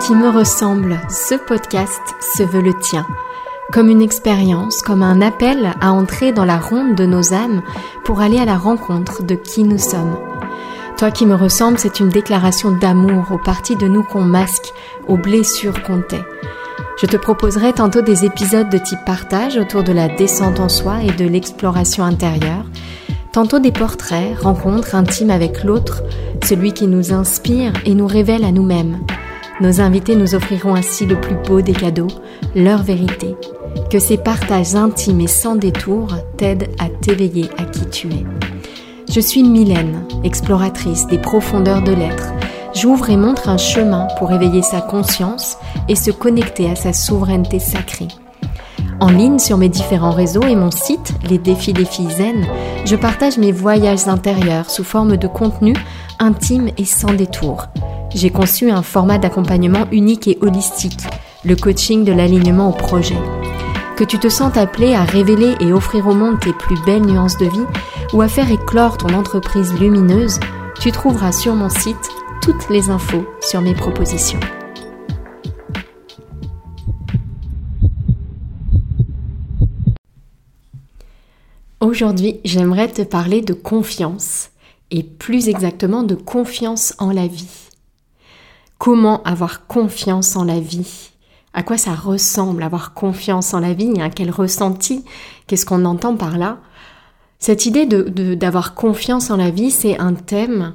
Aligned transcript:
qui 0.00 0.14
me 0.14 0.28
ressemble, 0.28 1.00
ce 1.08 1.34
podcast 1.34 2.00
se 2.36 2.42
veut 2.42 2.60
le 2.60 2.74
tien, 2.74 3.06
comme 3.72 3.88
une 3.88 4.02
expérience, 4.02 4.82
comme 4.82 5.02
un 5.02 5.20
appel 5.20 5.72
à 5.80 5.92
entrer 5.92 6.32
dans 6.32 6.44
la 6.44 6.58
ronde 6.58 6.94
de 6.94 7.06
nos 7.06 7.32
âmes 7.32 7.62
pour 8.04 8.20
aller 8.20 8.38
à 8.38 8.44
la 8.44 8.56
rencontre 8.56 9.22
de 9.22 9.34
qui 9.34 9.64
nous 9.64 9.78
sommes. 9.78 10.16
Toi 10.98 11.10
qui 11.10 11.26
me 11.26 11.34
ressemble, 11.34 11.78
c'est 11.78 12.00
une 12.00 12.08
déclaration 12.08 12.72
d'amour 12.72 13.32
aux 13.32 13.38
parties 13.38 13.76
de 13.76 13.88
nous 13.88 14.02
qu'on 14.02 14.22
masque, 14.22 14.72
aux 15.08 15.16
blessures 15.16 15.82
qu'on 15.82 16.00
tait. 16.00 16.24
Je 17.00 17.06
te 17.06 17.16
proposerai 17.16 17.72
tantôt 17.72 18.02
des 18.02 18.24
épisodes 18.24 18.70
de 18.70 18.78
type 18.78 19.04
partage 19.04 19.56
autour 19.56 19.82
de 19.82 19.92
la 19.92 20.08
descente 20.08 20.60
en 20.60 20.68
soi 20.68 21.02
et 21.02 21.12
de 21.12 21.26
l'exploration 21.26 22.04
intérieure, 22.04 22.64
tantôt 23.32 23.58
des 23.58 23.72
portraits, 23.72 24.38
rencontres 24.38 24.94
intimes 24.94 25.30
avec 25.30 25.64
l'autre, 25.64 26.02
celui 26.44 26.72
qui 26.72 26.86
nous 26.86 27.12
inspire 27.12 27.72
et 27.84 27.94
nous 27.94 28.06
révèle 28.06 28.44
à 28.44 28.52
nous-mêmes. 28.52 29.00
Nos 29.58 29.80
invités 29.80 30.16
nous 30.16 30.34
offriront 30.34 30.74
ainsi 30.74 31.06
le 31.06 31.18
plus 31.18 31.34
beau 31.34 31.62
des 31.62 31.72
cadeaux, 31.72 32.08
leur 32.54 32.82
vérité. 32.82 33.36
Que 33.90 33.98
ces 33.98 34.18
partages 34.18 34.74
intimes 34.74 35.22
et 35.22 35.26
sans 35.26 35.56
détour 35.56 36.08
t'aident 36.36 36.68
à 36.78 36.90
t'éveiller 36.90 37.48
à 37.56 37.64
qui 37.64 37.86
tu 37.88 38.08
es. 38.08 38.26
Je 39.10 39.20
suis 39.20 39.42
Mylène, 39.42 40.04
exploratrice 40.24 41.06
des 41.06 41.16
profondeurs 41.16 41.82
de 41.82 41.92
l'être. 41.92 42.34
J'ouvre 42.74 43.08
et 43.08 43.16
montre 43.16 43.48
un 43.48 43.56
chemin 43.56 44.08
pour 44.18 44.30
éveiller 44.30 44.60
sa 44.60 44.82
conscience 44.82 45.56
et 45.88 45.94
se 45.94 46.10
connecter 46.10 46.70
à 46.70 46.76
sa 46.76 46.92
souveraineté 46.92 47.58
sacrée. 47.58 48.08
En 49.00 49.08
ligne 49.08 49.38
sur 49.38 49.56
mes 49.56 49.70
différents 49.70 50.10
réseaux 50.10 50.46
et 50.46 50.56
mon 50.56 50.70
site, 50.70 51.14
Les 51.30 51.38
Défis 51.38 51.72
des 51.72 51.84
Filles 51.86 52.10
Zen, 52.10 52.46
je 52.84 52.96
partage 52.96 53.38
mes 53.38 53.52
voyages 53.52 54.06
intérieurs 54.06 54.68
sous 54.68 54.84
forme 54.84 55.16
de 55.16 55.26
contenu 55.26 55.72
intime 56.18 56.68
et 56.76 56.84
sans 56.84 57.14
détour 57.14 57.68
j'ai 58.16 58.30
conçu 58.30 58.70
un 58.70 58.82
format 58.82 59.18
d'accompagnement 59.18 59.86
unique 59.92 60.26
et 60.26 60.38
holistique, 60.40 61.02
le 61.44 61.54
coaching 61.54 62.02
de 62.02 62.12
l'alignement 62.12 62.70
au 62.70 62.72
projet. 62.72 63.18
Que 63.94 64.04
tu 64.04 64.18
te 64.18 64.30
sens 64.30 64.56
appelé 64.56 64.94
à 64.94 65.04
révéler 65.04 65.54
et 65.60 65.72
offrir 65.72 66.08
au 66.08 66.14
monde 66.14 66.40
tes 66.40 66.54
plus 66.54 66.76
belles 66.86 67.04
nuances 67.04 67.36
de 67.36 67.44
vie 67.44 67.66
ou 68.14 68.22
à 68.22 68.28
faire 68.28 68.50
éclore 68.50 68.96
ton 68.96 69.12
entreprise 69.12 69.72
lumineuse, 69.74 70.40
tu 70.80 70.92
trouveras 70.92 71.32
sur 71.32 71.54
mon 71.54 71.68
site 71.68 72.08
toutes 72.40 72.70
les 72.70 72.88
infos 72.88 73.26
sur 73.42 73.60
mes 73.60 73.74
propositions. 73.74 74.40
Aujourd'hui, 81.80 82.40
j'aimerais 82.44 82.88
te 82.88 83.02
parler 83.02 83.42
de 83.42 83.52
confiance, 83.52 84.50
et 84.90 85.02
plus 85.02 85.48
exactement 85.48 86.02
de 86.02 86.14
confiance 86.14 86.94
en 86.98 87.10
la 87.10 87.26
vie. 87.26 87.65
Comment 88.78 89.22
avoir 89.22 89.66
confiance 89.66 90.36
en 90.36 90.44
la 90.44 90.60
vie? 90.60 91.10
À 91.54 91.62
quoi 91.62 91.78
ça 91.78 91.94
ressemble 91.94 92.62
avoir 92.62 92.92
confiance 92.92 93.54
en 93.54 93.60
la 93.60 93.72
vie? 93.72 93.94
Hein, 93.98 94.10
Quel 94.10 94.30
ressenti? 94.30 95.04
Qu'est-ce 95.46 95.64
qu'on 95.64 95.86
entend 95.86 96.16
par 96.16 96.36
là? 96.36 96.58
Cette 97.38 97.66
idée 97.66 97.86
d'avoir 97.86 98.74
confiance 98.74 99.30
en 99.30 99.36
la 99.36 99.50
vie, 99.50 99.70
c'est 99.70 99.98
un 99.98 100.14
thème 100.14 100.74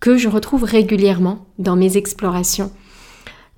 que 0.00 0.16
je 0.16 0.28
retrouve 0.28 0.64
régulièrement 0.64 1.46
dans 1.58 1.76
mes 1.76 1.96
explorations. 1.96 2.70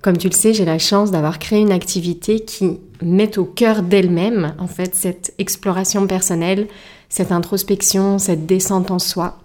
Comme 0.01 0.17
tu 0.17 0.29
le 0.29 0.33
sais, 0.33 0.53
j'ai 0.53 0.65
la 0.65 0.79
chance 0.79 1.11
d'avoir 1.11 1.39
créé 1.39 1.59
une 1.59 1.71
activité 1.71 2.39
qui 2.39 2.79
met 3.01 3.37
au 3.37 3.45
cœur 3.45 3.81
d'elle-même, 3.81 4.55
en 4.57 4.67
fait, 4.67 4.95
cette 4.95 5.33
exploration 5.37 6.07
personnelle, 6.07 6.67
cette 7.09 7.31
introspection, 7.31 8.17
cette 8.17 8.45
descente 8.45 8.91
en 8.91 8.99
soi. 8.99 9.39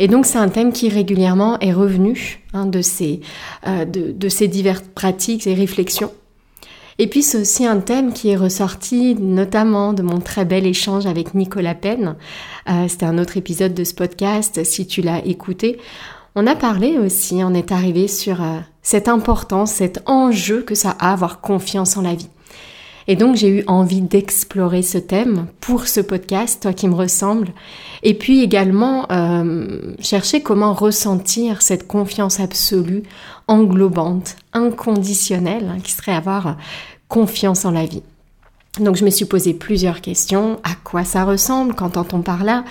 Et 0.00 0.08
donc 0.08 0.24
c'est 0.24 0.38
un 0.38 0.48
thème 0.48 0.72
qui 0.72 0.88
régulièrement 0.88 1.58
est 1.60 1.74
revenu 1.74 2.40
hein, 2.54 2.64
de, 2.64 2.80
ces, 2.80 3.20
euh, 3.66 3.84
de, 3.84 4.28
ces 4.30 4.48
diverses 4.48 4.82
pratiques 4.94 5.46
et 5.46 5.52
réflexions. 5.52 6.10
Et 6.98 7.06
puis 7.06 7.22
c'est 7.22 7.38
aussi 7.38 7.66
un 7.66 7.80
thème 7.80 8.14
qui 8.14 8.30
est 8.30 8.36
ressorti 8.36 9.14
notamment 9.14 9.92
de 9.92 10.02
mon 10.02 10.18
très 10.20 10.46
bel 10.46 10.66
échange 10.66 11.04
avec 11.04 11.34
Nicolas 11.34 11.74
Penn. 11.74 12.16
Euh, 12.68 12.88
C'était 12.88 13.04
un 13.04 13.18
autre 13.18 13.36
épisode 13.36 13.74
de 13.74 13.84
ce 13.84 13.92
podcast, 13.92 14.64
si 14.64 14.86
tu 14.86 15.02
l'as 15.02 15.24
écouté. 15.26 15.78
On 16.34 16.46
a 16.46 16.56
parlé 16.56 16.96
aussi, 16.96 17.42
on 17.44 17.52
est 17.52 17.70
arrivé 17.70 18.08
sur 18.08 18.42
euh, 18.42 18.58
cette 18.80 19.08
importance, 19.08 19.72
cet 19.72 20.02
enjeu 20.06 20.62
que 20.62 20.74
ça 20.74 20.96
a 20.98 21.12
avoir 21.12 21.42
confiance 21.42 21.98
en 21.98 22.02
la 22.02 22.14
vie. 22.14 22.30
Et 23.10 23.16
donc 23.16 23.34
j'ai 23.34 23.48
eu 23.48 23.64
envie 23.66 24.02
d'explorer 24.02 24.82
ce 24.82 24.96
thème 24.96 25.46
pour 25.60 25.88
ce 25.88 26.00
podcast, 26.00 26.62
toi 26.62 26.72
qui 26.72 26.86
me 26.86 26.94
ressemble, 26.94 27.48
et 28.04 28.14
puis 28.14 28.40
également 28.40 29.06
chercher 30.00 30.42
comment 30.42 30.72
ressentir 30.72 31.62
cette 31.62 31.86
confiance 31.86 32.40
absolue, 32.40 33.02
englobante, 33.48 34.36
inconditionnelle, 34.52 35.72
hein, 35.76 35.80
qui 35.82 35.92
serait 35.92 36.14
avoir 36.14 36.56
confiance 37.08 37.64
en 37.64 37.70
la 37.70 37.86
vie. 37.86 38.02
Donc 38.78 38.96
je 38.96 39.04
me 39.04 39.10
suis 39.10 39.24
posé 39.24 39.52
plusieurs 39.54 40.00
questions. 40.00 40.60
À 40.64 40.74
quoi 40.84 41.04
ça 41.04 41.24
ressemble? 41.24 41.74
Quand 41.74 41.96
on 41.96 42.22
par 42.22 42.44
là? 42.44 42.64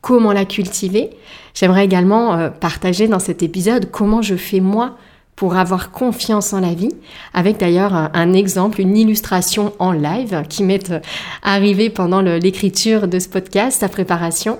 Comment 0.00 0.32
la 0.32 0.44
cultiver? 0.44 1.10
J'aimerais 1.54 1.84
également 1.84 2.34
euh, 2.34 2.48
partager 2.48 3.06
dans 3.06 3.18
cet 3.18 3.42
épisode 3.42 3.90
comment 3.90 4.22
je 4.22 4.34
fais 4.34 4.60
moi 4.60 4.96
pour 5.36 5.56
avoir 5.56 5.90
confiance 5.90 6.52
en 6.52 6.60
la 6.60 6.74
vie, 6.74 6.92
avec 7.34 7.58
d'ailleurs 7.58 7.94
un, 7.94 8.32
exemple, 8.32 8.80
une 8.80 8.96
illustration 8.96 9.72
en 9.78 9.92
live 9.92 10.44
qui 10.48 10.62
m'est 10.62 10.90
euh, 10.90 11.00
arrivée 11.42 11.90
pendant 11.90 12.20
l'écriture 12.20 13.08
de 13.08 13.18
ce 13.18 13.28
podcast, 13.28 13.80
sa 13.80 13.88
préparation. 13.88 14.58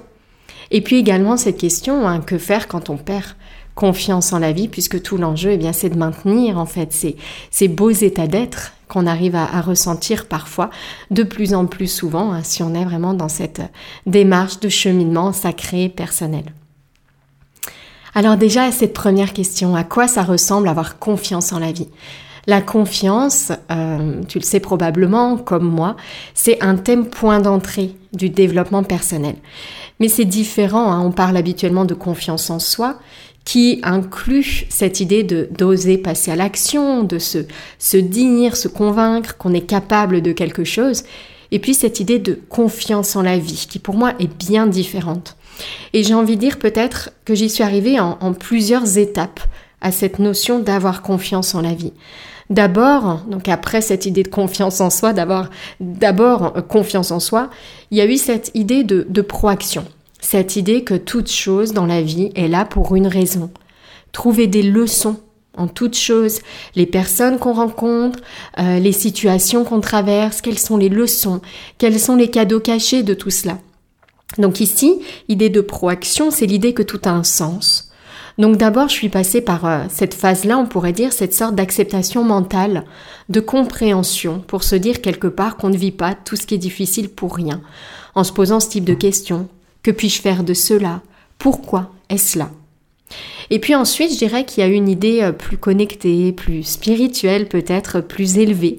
Et 0.72 0.80
puis 0.80 0.96
également 0.96 1.36
cette 1.36 1.58
question, 1.58 2.08
hein, 2.08 2.20
que 2.20 2.38
faire 2.38 2.66
quand 2.66 2.90
on 2.90 2.96
perd 2.96 3.26
confiance 3.74 4.32
en 4.32 4.38
la 4.38 4.52
vie, 4.52 4.68
puisque 4.68 5.02
tout 5.02 5.18
l'enjeu, 5.18 5.52
eh 5.52 5.56
bien, 5.58 5.72
c'est 5.72 5.90
de 5.90 5.98
maintenir 5.98 6.58
en 6.58 6.66
fait 6.66 6.92
ces, 7.50 7.68
beaux 7.68 7.90
états 7.90 8.26
d'être 8.26 8.72
qu'on 8.88 9.06
arrive 9.06 9.36
à, 9.36 9.60
ressentir 9.60 10.26
parfois 10.26 10.70
de 11.10 11.22
plus 11.22 11.54
en 11.54 11.66
plus 11.66 11.86
souvent, 11.86 12.32
hein, 12.32 12.42
si 12.42 12.62
on 12.62 12.74
est 12.74 12.84
vraiment 12.84 13.14
dans 13.14 13.28
cette 13.28 13.62
démarche 14.06 14.60
de 14.60 14.68
cheminement 14.68 15.32
sacré 15.32 15.88
personnel. 15.88 16.44
Alors 18.14 18.36
déjà, 18.36 18.70
cette 18.72 18.92
première 18.92 19.32
question, 19.32 19.74
à 19.74 19.84
quoi 19.84 20.08
ça 20.08 20.22
ressemble 20.22 20.68
avoir 20.68 20.98
confiance 20.98 21.52
en 21.52 21.58
la 21.58 21.72
vie? 21.72 21.88
La 22.46 22.60
confiance, 22.60 23.52
euh, 23.70 24.20
tu 24.28 24.38
le 24.38 24.44
sais 24.44 24.60
probablement 24.60 25.36
comme 25.36 25.68
moi, 25.68 25.96
c'est 26.34 26.62
un 26.62 26.76
thème 26.76 27.06
point 27.06 27.40
d'entrée 27.40 27.94
du 28.12 28.30
développement 28.30 28.82
personnel. 28.82 29.36
Mais 30.00 30.08
c'est 30.08 30.24
différent, 30.24 30.90
hein. 30.92 31.00
on 31.04 31.12
parle 31.12 31.36
habituellement 31.36 31.84
de 31.84 31.94
confiance 31.94 32.50
en 32.50 32.58
soi, 32.58 32.98
qui 33.44 33.80
inclut 33.82 34.66
cette 34.68 35.00
idée 35.00 35.24
d'oser 35.24 35.98
passer 35.98 36.30
à 36.30 36.36
l'action, 36.36 37.02
de 37.02 37.18
se, 37.18 37.38
se 37.78 37.96
se 37.96 38.68
convaincre 38.68 39.36
qu'on 39.36 39.52
est 39.52 39.66
capable 39.66 40.22
de 40.22 40.32
quelque 40.32 40.64
chose, 40.64 41.02
et 41.50 41.58
puis 41.58 41.74
cette 41.74 42.00
idée 42.00 42.18
de 42.18 42.40
confiance 42.48 43.14
en 43.14 43.22
la 43.22 43.38
vie, 43.38 43.66
qui 43.68 43.78
pour 43.78 43.94
moi 43.94 44.14
est 44.18 44.32
bien 44.32 44.66
différente. 44.66 45.36
Et 45.92 46.02
j'ai 46.02 46.14
envie 46.14 46.36
de 46.36 46.40
dire 46.40 46.58
peut-être 46.58 47.10
que 47.24 47.34
j'y 47.34 47.50
suis 47.50 47.62
arrivée 47.62 48.00
en, 48.00 48.32
plusieurs 48.32 48.98
étapes 48.98 49.40
à 49.80 49.92
cette 49.92 50.18
notion 50.18 50.60
d'avoir 50.60 51.02
confiance 51.02 51.54
en 51.54 51.60
la 51.60 51.74
vie. 51.74 51.92
D'abord, 52.52 53.22
donc 53.28 53.48
après 53.48 53.80
cette 53.80 54.04
idée 54.04 54.24
de 54.24 54.28
confiance 54.28 54.82
en 54.82 54.90
soi, 54.90 55.14
d'abord, 55.14 55.46
d'abord 55.80 56.52
euh, 56.54 56.60
confiance 56.60 57.10
en 57.10 57.18
soi, 57.18 57.48
il 57.90 57.96
y 57.96 58.02
a 58.02 58.04
eu 58.04 58.18
cette 58.18 58.50
idée 58.52 58.84
de, 58.84 59.06
de 59.08 59.22
proaction, 59.22 59.86
cette 60.20 60.56
idée 60.56 60.84
que 60.84 60.92
toute 60.92 61.30
chose 61.30 61.72
dans 61.72 61.86
la 61.86 62.02
vie 62.02 62.30
est 62.34 62.48
là 62.48 62.66
pour 62.66 62.94
une 62.94 63.06
raison. 63.06 63.50
Trouver 64.12 64.48
des 64.48 64.62
leçons 64.62 65.16
en 65.56 65.66
toute 65.66 65.96
chose, 65.96 66.40
les 66.76 66.84
personnes 66.84 67.38
qu'on 67.38 67.54
rencontre, 67.54 68.18
euh, 68.58 68.78
les 68.78 68.92
situations 68.92 69.64
qu'on 69.64 69.80
traverse, 69.80 70.42
quelles 70.42 70.58
sont 70.58 70.76
les 70.76 70.90
leçons, 70.90 71.40
quels 71.78 71.98
sont 71.98 72.16
les 72.16 72.28
cadeaux 72.28 72.60
cachés 72.60 73.02
de 73.02 73.14
tout 73.14 73.30
cela. 73.30 73.60
Donc 74.36 74.60
ici, 74.60 75.00
idée 75.28 75.48
de 75.48 75.62
proaction, 75.62 76.30
c'est 76.30 76.46
l'idée 76.46 76.74
que 76.74 76.82
tout 76.82 77.00
a 77.06 77.10
un 77.12 77.24
sens. 77.24 77.91
Donc 78.38 78.56
d'abord, 78.56 78.88
je 78.88 78.94
suis 78.94 79.08
passée 79.08 79.40
par 79.40 79.66
euh, 79.66 79.84
cette 79.88 80.14
phase-là, 80.14 80.58
on 80.58 80.66
pourrait 80.66 80.92
dire, 80.92 81.12
cette 81.12 81.34
sorte 81.34 81.54
d'acceptation 81.54 82.24
mentale, 82.24 82.84
de 83.28 83.40
compréhension, 83.40 84.42
pour 84.46 84.64
se 84.64 84.76
dire 84.76 85.00
quelque 85.00 85.26
part 85.26 85.56
qu'on 85.56 85.68
ne 85.68 85.76
vit 85.76 85.92
pas 85.92 86.14
tout 86.14 86.36
ce 86.36 86.46
qui 86.46 86.54
est 86.54 86.58
difficile 86.58 87.08
pour 87.08 87.36
rien, 87.36 87.60
en 88.14 88.24
se 88.24 88.32
posant 88.32 88.60
ce 88.60 88.70
type 88.70 88.84
de 88.84 88.94
questions. 88.94 89.48
Que 89.82 89.90
puis-je 89.90 90.20
faire 90.20 90.44
de 90.44 90.54
cela? 90.54 91.02
Pourquoi 91.38 91.90
est-ce 92.08 92.38
là? 92.38 92.50
Et 93.50 93.58
puis 93.58 93.74
ensuite, 93.74 94.12
je 94.12 94.18
dirais 94.18 94.44
qu'il 94.46 94.62
y 94.62 94.66
a 94.66 94.70
une 94.70 94.88
idée 94.88 95.20
euh, 95.22 95.32
plus 95.32 95.58
connectée, 95.58 96.32
plus 96.32 96.62
spirituelle 96.62 97.48
peut-être, 97.48 98.00
plus 98.00 98.38
élevée, 98.38 98.78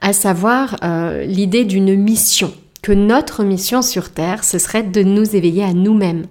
à 0.00 0.12
savoir 0.12 0.76
euh, 0.82 1.24
l'idée 1.24 1.64
d'une 1.64 1.94
mission 1.94 2.52
que 2.82 2.92
notre 2.92 3.44
mission 3.44 3.82
sur 3.82 4.10
Terre, 4.10 4.44
ce 4.44 4.58
serait 4.58 4.82
de 4.82 5.02
nous 5.02 5.36
éveiller 5.36 5.64
à 5.64 5.72
nous-mêmes, 5.72 6.26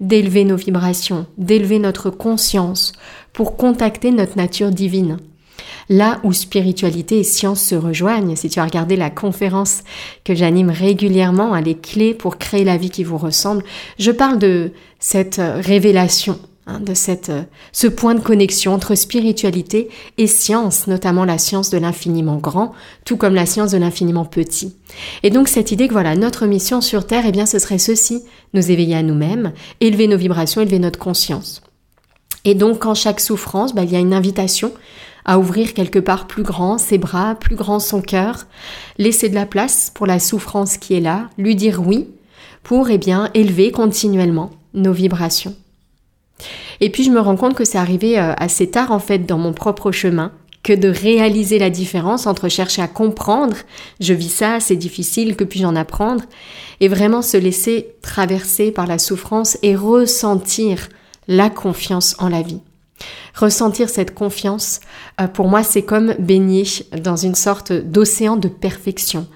d'élever 0.00 0.44
nos 0.44 0.56
vibrations, 0.56 1.26
d'élever 1.38 1.78
notre 1.78 2.10
conscience 2.10 2.92
pour 3.32 3.56
contacter 3.56 4.10
notre 4.10 4.36
nature 4.36 4.70
divine. 4.70 5.18
Là 5.88 6.20
où 6.24 6.32
spiritualité 6.32 7.18
et 7.18 7.24
science 7.24 7.62
se 7.62 7.74
rejoignent, 7.74 8.36
si 8.36 8.48
tu 8.48 8.58
as 8.58 8.64
regardé 8.64 8.96
la 8.96 9.10
conférence 9.10 9.82
que 10.24 10.34
j'anime 10.34 10.70
régulièrement, 10.70 11.54
les 11.56 11.76
clés 11.76 12.14
pour 12.14 12.38
créer 12.38 12.64
la 12.64 12.76
vie 12.76 12.90
qui 12.90 13.04
vous 13.04 13.18
ressemble, 13.18 13.62
je 13.98 14.10
parle 14.10 14.38
de 14.38 14.72
cette 14.98 15.40
révélation 15.40 16.38
hein, 16.66 16.80
de 16.80 16.94
cette, 16.94 17.30
euh, 17.30 17.42
ce 17.72 17.86
point 17.86 18.14
de 18.14 18.20
connexion 18.20 18.72
entre 18.72 18.94
spiritualité 18.94 19.88
et 20.18 20.26
science, 20.26 20.86
notamment 20.86 21.24
la 21.24 21.38
science 21.38 21.70
de 21.70 21.78
l'infiniment 21.78 22.36
grand, 22.36 22.72
tout 23.04 23.16
comme 23.16 23.34
la 23.34 23.46
science 23.46 23.72
de 23.72 23.78
l'infiniment 23.78 24.24
petit. 24.24 24.74
Et 25.22 25.30
donc 25.30 25.48
cette 25.48 25.72
idée 25.72 25.88
que 25.88 25.92
voilà, 25.92 26.16
notre 26.16 26.46
mission 26.46 26.80
sur 26.80 27.06
Terre, 27.06 27.24
eh 27.26 27.32
bien 27.32 27.46
ce 27.46 27.58
serait 27.58 27.78
ceci, 27.78 28.22
nous 28.52 28.70
éveiller 28.70 28.96
à 28.96 29.02
nous-mêmes, 29.02 29.52
élever 29.80 30.06
nos 30.08 30.16
vibrations, 30.16 30.60
élever 30.60 30.78
notre 30.78 30.98
conscience. 30.98 31.62
Et 32.44 32.54
donc 32.54 32.80
quand 32.80 32.94
chaque 32.94 33.20
souffrance, 33.20 33.74
bah, 33.74 33.84
il 33.84 33.92
y 33.92 33.96
a 33.96 34.00
une 34.00 34.14
invitation 34.14 34.72
à 35.24 35.38
ouvrir 35.38 35.74
quelque 35.74 35.98
part 35.98 36.26
plus 36.26 36.42
grand 36.42 36.78
ses 36.78 36.98
bras, 36.98 37.34
plus 37.34 37.56
grand 37.56 37.78
son 37.78 38.02
cœur, 38.02 38.46
laisser 38.98 39.28
de 39.28 39.34
la 39.34 39.46
place 39.46 39.90
pour 39.94 40.06
la 40.06 40.18
souffrance 40.18 40.76
qui 40.76 40.94
est 40.94 41.00
là, 41.00 41.30
lui 41.38 41.56
dire 41.56 41.80
oui, 41.86 42.08
pour 42.62 42.90
eh 42.90 42.98
bien 42.98 43.30
élever 43.34 43.70
continuellement 43.70 44.50
nos 44.74 44.92
vibrations. 44.92 45.54
Et 46.80 46.90
puis 46.90 47.04
je 47.04 47.10
me 47.10 47.20
rends 47.20 47.36
compte 47.36 47.54
que 47.54 47.64
c'est 47.64 47.78
arrivé 47.78 48.18
euh, 48.18 48.34
assez 48.36 48.70
tard 48.70 48.92
en 48.92 48.98
fait 48.98 49.20
dans 49.20 49.38
mon 49.38 49.52
propre 49.52 49.92
chemin 49.92 50.32
que 50.64 50.72
de 50.72 50.88
réaliser 50.88 51.58
la 51.58 51.70
différence 51.70 52.26
entre 52.26 52.48
chercher 52.48 52.82
à 52.82 52.88
comprendre, 52.88 53.56
je 54.00 54.14
vis 54.14 54.30
ça, 54.30 54.60
c'est 54.60 54.76
difficile, 54.76 55.36
que 55.36 55.44
puis-je 55.44 55.66
en 55.66 55.76
apprendre, 55.76 56.24
et 56.80 56.88
vraiment 56.88 57.22
se 57.22 57.36
laisser 57.36 57.94
traverser 58.00 58.72
par 58.72 58.86
la 58.86 58.98
souffrance 58.98 59.58
et 59.62 59.76
ressentir 59.76 60.88
la 61.28 61.50
confiance 61.50 62.16
en 62.18 62.28
la 62.28 62.40
vie. 62.40 62.62
Ressentir 63.34 63.90
cette 63.90 64.14
confiance, 64.14 64.80
euh, 65.20 65.26
pour 65.26 65.48
moi, 65.48 65.62
c'est 65.62 65.82
comme 65.82 66.14
baigner 66.18 66.64
dans 66.98 67.16
une 67.16 67.34
sorte 67.34 67.72
d'océan 67.72 68.36
de 68.36 68.48
perfection, 68.48 69.26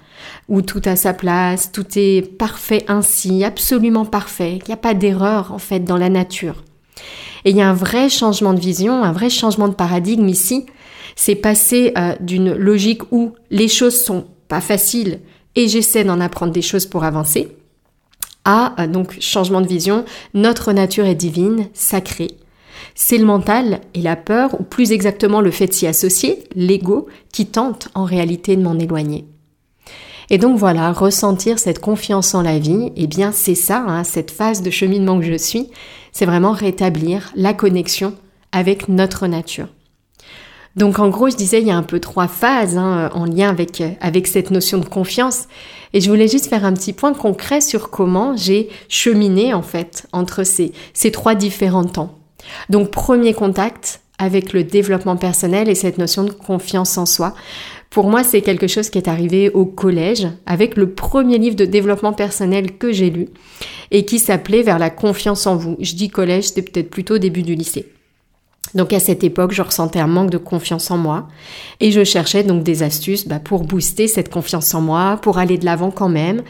où 0.48 0.62
tout 0.62 0.82
a 0.86 0.96
sa 0.96 1.12
place, 1.12 1.72
tout 1.72 1.86
est 1.96 2.22
parfait 2.38 2.84
ainsi, 2.88 3.44
absolument 3.44 4.06
parfait, 4.06 4.60
qu'il 4.60 4.68
n'y 4.68 4.74
a 4.74 4.78
pas 4.78 4.94
d'erreur 4.94 5.52
en 5.52 5.58
fait 5.58 5.80
dans 5.80 5.98
la 5.98 6.08
nature. 6.08 6.64
Et 7.44 7.50
il 7.50 7.56
y 7.56 7.62
a 7.62 7.68
un 7.68 7.74
vrai 7.74 8.08
changement 8.08 8.54
de 8.54 8.60
vision, 8.60 9.02
un 9.04 9.12
vrai 9.12 9.30
changement 9.30 9.68
de 9.68 9.74
paradigme 9.74 10.28
ici. 10.28 10.66
C'est 11.16 11.34
passer 11.34 11.92
euh, 11.96 12.14
d'une 12.20 12.52
logique 12.54 13.10
où 13.12 13.32
les 13.50 13.68
choses 13.68 14.02
sont 14.02 14.26
pas 14.48 14.60
faciles 14.60 15.20
et 15.56 15.68
j'essaie 15.68 16.04
d'en 16.04 16.20
apprendre 16.20 16.52
des 16.52 16.62
choses 16.62 16.86
pour 16.86 17.04
avancer, 17.04 17.48
à 18.44 18.80
euh, 18.80 18.86
donc 18.86 19.20
changement 19.20 19.60
de 19.60 19.66
vision, 19.66 20.04
notre 20.32 20.72
nature 20.72 21.04
est 21.06 21.14
divine, 21.14 21.68
sacrée. 21.74 22.36
C'est 22.94 23.18
le 23.18 23.24
mental 23.24 23.80
et 23.94 24.02
la 24.02 24.16
peur, 24.16 24.60
ou 24.60 24.64
plus 24.64 24.92
exactement 24.92 25.40
le 25.40 25.50
fait 25.50 25.66
de 25.66 25.72
s'y 25.72 25.86
associer, 25.86 26.44
l'ego, 26.54 27.08
qui 27.32 27.46
tente 27.46 27.88
en 27.94 28.04
réalité 28.04 28.56
de 28.56 28.62
m'en 28.62 28.78
éloigner. 28.78 29.26
Et 30.30 30.38
donc 30.38 30.58
voilà, 30.58 30.92
ressentir 30.92 31.58
cette 31.58 31.78
confiance 31.78 32.34
en 32.34 32.42
la 32.42 32.58
vie, 32.58 32.92
eh 32.96 33.06
bien 33.06 33.32
c'est 33.32 33.54
ça, 33.54 33.84
hein, 33.86 34.04
cette 34.04 34.30
phase 34.30 34.62
de 34.62 34.70
cheminement 34.70 35.18
que 35.18 35.26
je 35.26 35.38
suis, 35.38 35.70
c'est 36.12 36.26
vraiment 36.26 36.52
rétablir 36.52 37.32
la 37.34 37.54
connexion 37.54 38.14
avec 38.52 38.88
notre 38.88 39.26
nature. 39.26 39.68
Donc 40.76 40.98
en 40.98 41.08
gros, 41.08 41.28
je 41.28 41.36
disais, 41.36 41.60
il 41.60 41.66
y 41.66 41.72
a 41.72 41.76
un 41.76 41.82
peu 41.82 41.98
trois 41.98 42.28
phases 42.28 42.76
hein, 42.76 43.10
en 43.12 43.24
lien 43.24 43.48
avec, 43.48 43.82
avec 44.00 44.26
cette 44.28 44.50
notion 44.50 44.78
de 44.78 44.84
confiance. 44.84 45.48
Et 45.92 46.00
je 46.00 46.08
voulais 46.08 46.28
juste 46.28 46.46
faire 46.46 46.64
un 46.64 46.72
petit 46.72 46.92
point 46.92 47.14
concret 47.14 47.60
sur 47.60 47.90
comment 47.90 48.36
j'ai 48.36 48.68
cheminé 48.88 49.54
en 49.54 49.62
fait 49.62 50.06
entre 50.12 50.44
ces, 50.44 50.72
ces 50.92 51.10
trois 51.10 51.34
différents 51.34 51.84
temps. 51.84 52.14
Donc 52.68 52.90
premier 52.90 53.34
contact 53.34 54.02
avec 54.18 54.52
le 54.52 54.64
développement 54.64 55.16
personnel 55.16 55.68
et 55.68 55.74
cette 55.74 55.98
notion 55.98 56.24
de 56.24 56.30
confiance 56.30 56.98
en 56.98 57.06
soi. 57.06 57.34
Pour 57.90 58.10
moi, 58.10 58.22
c'est 58.22 58.42
quelque 58.42 58.66
chose 58.66 58.90
qui 58.90 58.98
est 58.98 59.08
arrivé 59.08 59.50
au 59.50 59.64
collège 59.64 60.28
avec 60.46 60.76
le 60.76 60.90
premier 60.90 61.38
livre 61.38 61.56
de 61.56 61.64
développement 61.64 62.12
personnel 62.12 62.76
que 62.76 62.92
j'ai 62.92 63.10
lu 63.10 63.28
et 63.90 64.04
qui 64.04 64.18
s'appelait 64.18 64.62
Vers 64.62 64.78
la 64.78 64.90
confiance 64.90 65.46
en 65.46 65.56
vous. 65.56 65.76
Je 65.80 65.94
dis 65.94 66.10
collège, 66.10 66.48
c'était 66.48 66.62
peut-être 66.62 66.90
plutôt 66.90 67.18
début 67.18 67.42
du 67.42 67.54
lycée. 67.54 67.86
Donc 68.74 68.92
à 68.92 69.00
cette 69.00 69.24
époque, 69.24 69.52
je 69.52 69.62
ressentais 69.62 70.00
un 70.00 70.06
manque 70.06 70.30
de 70.30 70.38
confiance 70.38 70.90
en 70.90 70.98
moi 70.98 71.28
et 71.80 71.90
je 71.90 72.04
cherchais 72.04 72.44
donc 72.44 72.62
des 72.62 72.82
astuces 72.82 73.26
bah, 73.26 73.38
pour 73.38 73.64
booster 73.64 74.08
cette 74.08 74.30
confiance 74.30 74.74
en 74.74 74.82
moi, 74.82 75.18
pour 75.22 75.38
aller 75.38 75.56
de 75.56 75.64
l'avant 75.64 75.90
quand 75.90 76.10
même, 76.10 76.42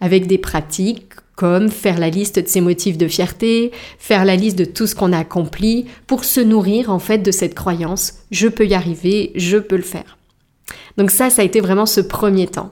avec 0.00 0.28
des 0.28 0.38
pratiques 0.38 1.14
comme 1.34 1.68
faire 1.68 1.98
la 1.98 2.10
liste 2.10 2.38
de 2.38 2.46
ses 2.46 2.60
motifs 2.60 2.96
de 2.96 3.08
fierté, 3.08 3.72
faire 3.98 4.24
la 4.24 4.36
liste 4.36 4.56
de 4.56 4.64
tout 4.64 4.86
ce 4.86 4.94
qu'on 4.94 5.12
a 5.12 5.18
accompli, 5.18 5.86
pour 6.06 6.24
se 6.24 6.40
nourrir 6.40 6.90
en 6.90 7.00
fait 7.00 7.18
de 7.18 7.32
cette 7.32 7.56
croyance, 7.56 8.14
je 8.30 8.46
peux 8.46 8.66
y 8.66 8.74
arriver, 8.74 9.32
je 9.34 9.58
peux 9.58 9.76
le 9.76 9.82
faire. 9.82 10.16
Donc 10.96 11.10
ça, 11.10 11.30
ça 11.30 11.42
a 11.42 11.44
été 11.44 11.60
vraiment 11.60 11.86
ce 11.86 12.00
premier 12.00 12.46
temps. 12.46 12.70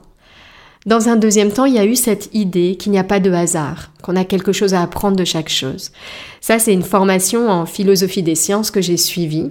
Dans 0.85 1.07
un 1.07 1.15
deuxième 1.15 1.51
temps, 1.51 1.65
il 1.65 1.75
y 1.75 1.79
a 1.79 1.85
eu 1.85 1.95
cette 1.95 2.29
idée 2.33 2.75
qu'il 2.75 2.91
n'y 2.91 2.99
a 2.99 3.05
pas 3.05 3.21
de 3.21 3.31
hasard, 3.31 3.91
qu'on 4.01 4.17
a 4.17 4.25
quelque 4.25 4.51
chose 4.51 4.73
à 4.73 4.81
apprendre 4.81 5.15
de 5.15 5.23
chaque 5.23 5.49
chose. 5.49 5.91
Ça, 6.41 6.59
c'est 6.59 6.73
une 6.73 6.83
formation 6.83 7.49
en 7.49 7.65
philosophie 7.65 8.23
des 8.23 8.35
sciences 8.35 8.69
que 8.69 8.81
j'ai 8.81 8.97
suivie, 8.97 9.49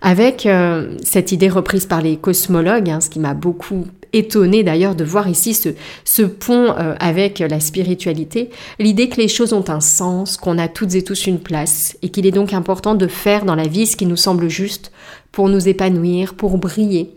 avec 0.00 0.46
euh, 0.46 0.96
cette 1.02 1.32
idée 1.32 1.50
reprise 1.50 1.84
par 1.84 2.00
les 2.00 2.16
cosmologues, 2.16 2.88
hein, 2.88 3.00
ce 3.02 3.10
qui 3.10 3.18
m'a 3.18 3.34
beaucoup 3.34 3.86
étonné 4.14 4.62
d'ailleurs 4.62 4.94
de 4.94 5.04
voir 5.04 5.28
ici 5.28 5.52
ce, 5.52 6.22
pont 6.22 6.70
euh, 6.70 6.94
avec 7.00 7.40
la 7.40 7.60
spiritualité, 7.60 8.48
l'idée 8.78 9.10
que 9.10 9.20
les 9.20 9.28
choses 9.28 9.52
ont 9.52 9.68
un 9.68 9.80
sens, 9.80 10.38
qu'on 10.38 10.56
a 10.56 10.68
toutes 10.68 10.94
et 10.94 11.02
tous 11.02 11.26
une 11.26 11.40
place, 11.40 11.98
et 12.00 12.08
qu'il 12.08 12.26
est 12.26 12.30
donc 12.30 12.54
important 12.54 12.94
de 12.94 13.08
faire 13.08 13.44
dans 13.44 13.54
la 13.54 13.68
vie 13.68 13.86
ce 13.86 13.96
qui 13.96 14.06
nous 14.06 14.16
semble 14.16 14.48
juste 14.48 14.90
pour 15.32 15.50
nous 15.50 15.68
épanouir, 15.68 16.34
pour 16.34 16.56
briller. 16.56 17.14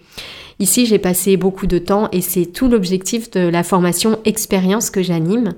Ici, 0.59 0.85
j'ai 0.85 0.99
passé 0.99 1.37
beaucoup 1.37 1.67
de 1.67 1.77
temps 1.77 2.09
et 2.11 2.21
c'est 2.21 2.45
tout 2.45 2.67
l'objectif 2.67 3.31
de 3.31 3.39
la 3.39 3.63
formation 3.63 4.19
expérience 4.25 4.89
que 4.89 5.01
j'anime, 5.01 5.53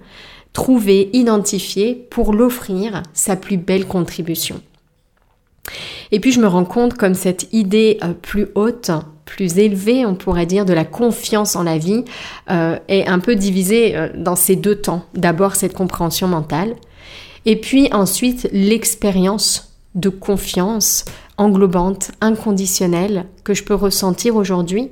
trouver, 0.53 1.09
identifier 1.13 1.95
pour 2.09 2.33
l'offrir 2.33 3.01
sa 3.13 3.35
plus 3.35 3.57
belle 3.57 3.85
contribution. 3.85 4.61
Et 6.11 6.19
puis 6.19 6.31
je 6.31 6.39
me 6.39 6.47
rends 6.47 6.65
compte 6.65 6.95
comme 6.95 7.13
cette 7.13 7.47
idée 7.53 7.97
euh, 8.03 8.13
plus 8.13 8.47
haute, 8.55 8.91
plus 9.25 9.57
élevée, 9.57 10.05
on 10.05 10.15
pourrait 10.15 10.45
dire, 10.45 10.65
de 10.65 10.73
la 10.73 10.83
confiance 10.83 11.55
en 11.55 11.63
la 11.63 11.77
vie, 11.77 12.03
euh, 12.49 12.77
est 12.87 13.07
un 13.07 13.19
peu 13.19 13.35
divisée 13.35 13.95
euh, 13.95 14.09
dans 14.15 14.35
ces 14.35 14.55
deux 14.55 14.75
temps. 14.75 15.05
D'abord 15.13 15.55
cette 15.55 15.73
compréhension 15.73 16.27
mentale, 16.27 16.75
et 17.45 17.55
puis 17.55 17.89
ensuite 17.93 18.49
l'expérience 18.51 19.73
de 19.95 20.09
confiance 20.09 21.05
englobante, 21.41 22.11
inconditionnelle 22.21 23.25
que 23.43 23.53
je 23.53 23.63
peux 23.63 23.73
ressentir 23.73 24.35
aujourd'hui 24.35 24.91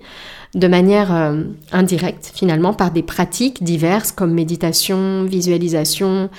de 0.55 0.67
manière 0.67 1.13
euh, 1.13 1.43
indirecte 1.71 2.31
finalement 2.33 2.73
par 2.73 2.89
des 2.89 3.03
pratiques 3.03 3.63
diverses 3.63 4.11
comme 4.11 4.33
méditation, 4.33 5.23
visualisation, 5.25 6.29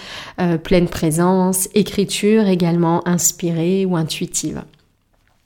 euh, 0.40 0.58
pleine 0.58 0.88
présence, 0.88 1.68
écriture 1.74 2.48
également 2.48 3.06
inspirée 3.06 3.86
ou 3.86 3.96
intuitive. 3.96 4.62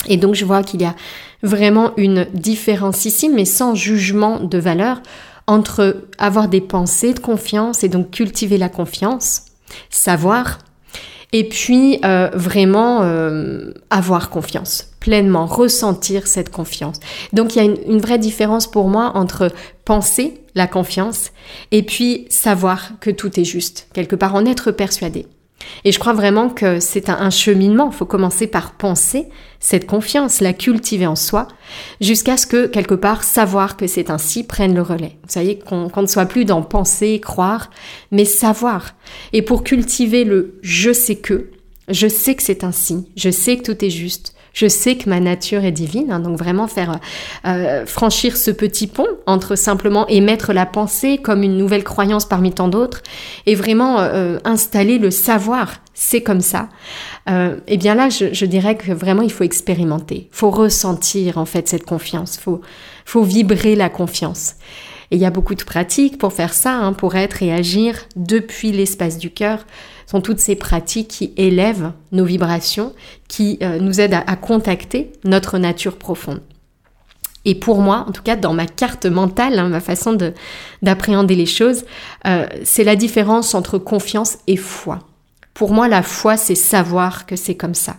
Et 0.09 0.17
donc 0.17 0.35
je 0.35 0.47
vois 0.47 0.63
qu'il 0.63 0.81
y 0.81 0.87
a 0.87 0.95
vraiment 1.43 1.93
une 1.99 2.27
différence 2.33 3.05
ici, 3.05 3.29
mais 3.29 3.45
sans 3.45 3.75
jugement 3.75 4.41
de 4.41 4.59
valeur, 4.59 5.03
entre 5.47 6.07
avoir 6.17 6.49
des 6.49 6.63
pensées 6.63 7.13
de 7.13 7.21
confiance 7.21 7.85
et 7.85 7.91
donc 7.91 8.11
cultiver 8.11 8.57
la 8.57 8.71
confiance, 8.71 9.43
savoir 9.91 10.59
et 11.35 11.43
puis 11.43 11.99
euh, 12.05 12.31
vraiment 12.33 13.03
euh, 13.03 13.73
avoir 13.91 14.31
confiance, 14.31 14.93
pleinement 15.01 15.47
ressentir 15.47 16.29
cette 16.29 16.49
confiance. 16.49 17.01
Donc 17.33 17.55
il 17.55 17.59
y 17.59 17.61
a 17.61 17.65
une, 17.65 17.77
une, 17.89 18.01
vraie 18.01 18.19
différence 18.19 18.69
pour 18.69 18.89
moi 18.89 19.11
entre 19.17 19.51
penser 19.85 20.41
la 20.55 20.69
confiance 20.69 21.33
et 21.73 21.83
puis 21.83 22.27
savoir 22.31 22.93
que 23.01 23.11
tout 23.11 23.39
est 23.39 23.45
juste, 23.45 23.89
quelque 23.93 24.15
part 24.15 24.37
en 24.37 24.47
être 24.47 24.71
persuadé. 24.71 25.27
Et 25.85 25.93
je 25.93 25.99
crois 25.99 26.13
vraiment 26.13 26.49
que 26.49 26.81
c'est 26.81 27.09
un, 27.09 27.31
cheminement. 27.31 27.91
Il 27.93 27.97
faut 27.97 28.07
commencer 28.07 28.47
par 28.47 28.73
penser 28.73 29.29
cette 29.61 29.87
confiance, 29.87 30.41
la 30.41 30.53
cultiver 30.53 31.07
en 31.07 31.17
soi, 31.17 31.49
jusqu'à 32.01 32.37
ce 32.37 32.47
que, 32.47 32.67
quelque 32.67 32.95
part, 32.95 33.25
savoir 33.25 33.77
que 33.77 33.87
c'est 33.87 34.11
ainsi 34.11 34.45
prenne 34.45 34.75
le 34.75 34.83
relais. 34.83 35.19
Vous 35.23 35.33
savez, 35.33 35.59
qu'on 35.59 35.91
ne 35.97 36.07
soit 36.07 36.27
plus 36.27 36.45
dans 36.45 36.63
penser, 36.63 37.21
croire, 37.21 37.71
mais 38.11 38.25
savoir. 38.25 38.95
Et 39.33 39.43
pour 39.43 39.65
cultiver 39.65 40.25
le 40.25 40.59
je 40.63 40.93
sais 40.93 41.17
que, 41.17 41.51
je 41.89 42.09
sais 42.09 42.35
que 42.35 42.43
c'est 42.43 42.65
ainsi, 42.65 43.09
je 43.17 43.31
sais 43.31 43.57
que 43.57 43.73
tout 43.73 43.85
est 43.85 43.91
juste, 43.91 44.34
je 44.55 44.69
sais 44.69 44.97
que 44.97 45.11
ma 45.11 45.21
nature 45.21 45.65
est 45.65 45.73
divine, 45.73 46.11
hein, 46.11 46.21
donc 46.21 46.39
vraiment 46.39 46.69
faire 46.69 47.01
euh, 47.45 47.85
franchir 47.85 48.37
ce 48.37 48.51
petit 48.51 48.87
pont 48.87 49.09
entre 49.27 49.57
simplement 49.57 50.07
émettre 50.07 50.53
la 50.53 50.65
pensée 50.65 51.19
comme 51.19 51.43
une 51.43 51.59
nouvelle 51.59 51.85
croyance 51.85 52.25
parmi 52.25 52.53
tant 52.53 52.69
d'autres 52.69 53.03
et 53.47 53.57
vraiment 53.57 53.99
euh, 53.99 54.39
installer 54.45 54.99
le 54.99 55.11
savoir, 55.11 55.75
c'est 55.93 56.23
comme 56.23 56.41
ça. 56.41 56.69
Euh, 57.29 57.57
eh 57.67 57.77
bien 57.77 57.95
là, 57.97 58.09
je, 58.09 58.33
je, 58.33 58.47
dirais 58.47 58.77
que 58.77 58.93
vraiment 58.93 59.23
il 59.23 59.33
faut 59.33 59.45
expérimenter, 59.45 60.29
faut 60.31 60.51
ressentir 60.51 61.37
en 61.37 61.45
fait 61.45 61.69
cette 61.69 61.85
confiance, 61.85 62.39
faut 62.39 62.61
faut 63.05 63.25
vibrer 63.25 63.75
la 63.75 63.89
confiance. 63.89 64.55
Et 65.11 65.17
il 65.17 65.21
y 65.21 65.27
a 65.27 65.31
beaucoup 65.31 65.55
de 65.55 65.65
pratiques 65.65 66.17
pour 66.17 66.33
faire 66.33 66.55
ça, 66.55 66.77
hein, 66.77 66.93
pour 66.93 67.17
être 67.17 67.43
et 67.43 67.53
agir 67.53 67.97
depuis 68.17 68.73
l'espace 68.73 69.19
du 69.19 69.31
cœur 69.31 69.67
sont 70.07 70.21
toutes 70.21 70.39
ces 70.39 70.57
pratiques 70.57 71.09
qui 71.09 71.33
élèvent 71.37 71.93
nos 72.13 72.25
vibrations, 72.25 72.93
qui 73.29 73.59
euh, 73.63 73.79
nous 73.79 74.01
aident 74.01 74.23
à, 74.27 74.37
contacter 74.37 75.13
notre 75.25 75.59
nature 75.59 75.97
profonde. 75.97 76.43
Et 77.45 77.55
pour 77.55 77.81
moi, 77.81 78.05
en 78.09 78.13
tout 78.13 78.23
cas 78.23 78.37
dans 78.37 78.55
ma 78.55 78.67
carte 78.67 79.07
mentale, 79.07 79.59
hein, 79.59 79.69
ma 79.69 79.81
façon 79.81 80.17
d'appréhender 80.83 81.35
les 81.35 81.47
choses, 81.47 81.85
euh, 82.27 82.47
c'est 82.65 82.85
la 82.85 82.97
différence 82.97 83.55
entre 83.55 83.79
confiance 83.79 84.39
et 84.47 84.57
foi. 84.57 85.01
Pour 85.53 85.73
moi, 85.73 85.87
la 85.87 86.03
foi, 86.03 86.37
c'est 86.37 86.57
savoir 86.57 87.27
que 87.27 87.37
c'est 87.37 87.55
comme 87.55 87.75
ça. 87.75 87.97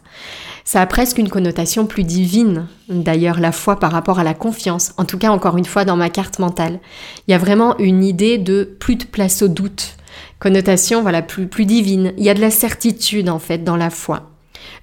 Ça 0.65 0.81
a 0.81 0.87
presque 0.87 1.19
une 1.19 1.29
connotation 1.29 1.85
plus 1.85 2.03
divine, 2.03 2.67
d'ailleurs, 2.89 3.39
la 3.39 3.51
foi 3.51 3.79
par 3.79 3.91
rapport 3.91 4.19
à 4.19 4.23
la 4.23 4.33
confiance. 4.33 4.93
En 4.97 5.05
tout 5.05 5.19
cas, 5.19 5.29
encore 5.29 5.57
une 5.57 5.65
fois, 5.65 5.85
dans 5.85 5.95
ma 5.95 6.09
carte 6.09 6.39
mentale. 6.39 6.79
Il 7.27 7.31
y 7.31 7.33
a 7.35 7.37
vraiment 7.37 7.77
une 7.77 8.03
idée 8.03 8.37
de 8.39 8.63
plus 8.79 8.95
de 8.95 9.05
place 9.05 9.43
au 9.43 9.47
doute. 9.47 9.94
Connotation, 10.39 11.01
voilà, 11.01 11.21
plus, 11.21 11.47
plus 11.47 11.65
divine. 11.65 12.13
Il 12.17 12.23
y 12.23 12.29
a 12.29 12.33
de 12.33 12.41
la 12.41 12.51
certitude, 12.51 13.29
en 13.29 13.39
fait, 13.39 13.63
dans 13.63 13.77
la 13.77 13.89
foi. 13.89 14.31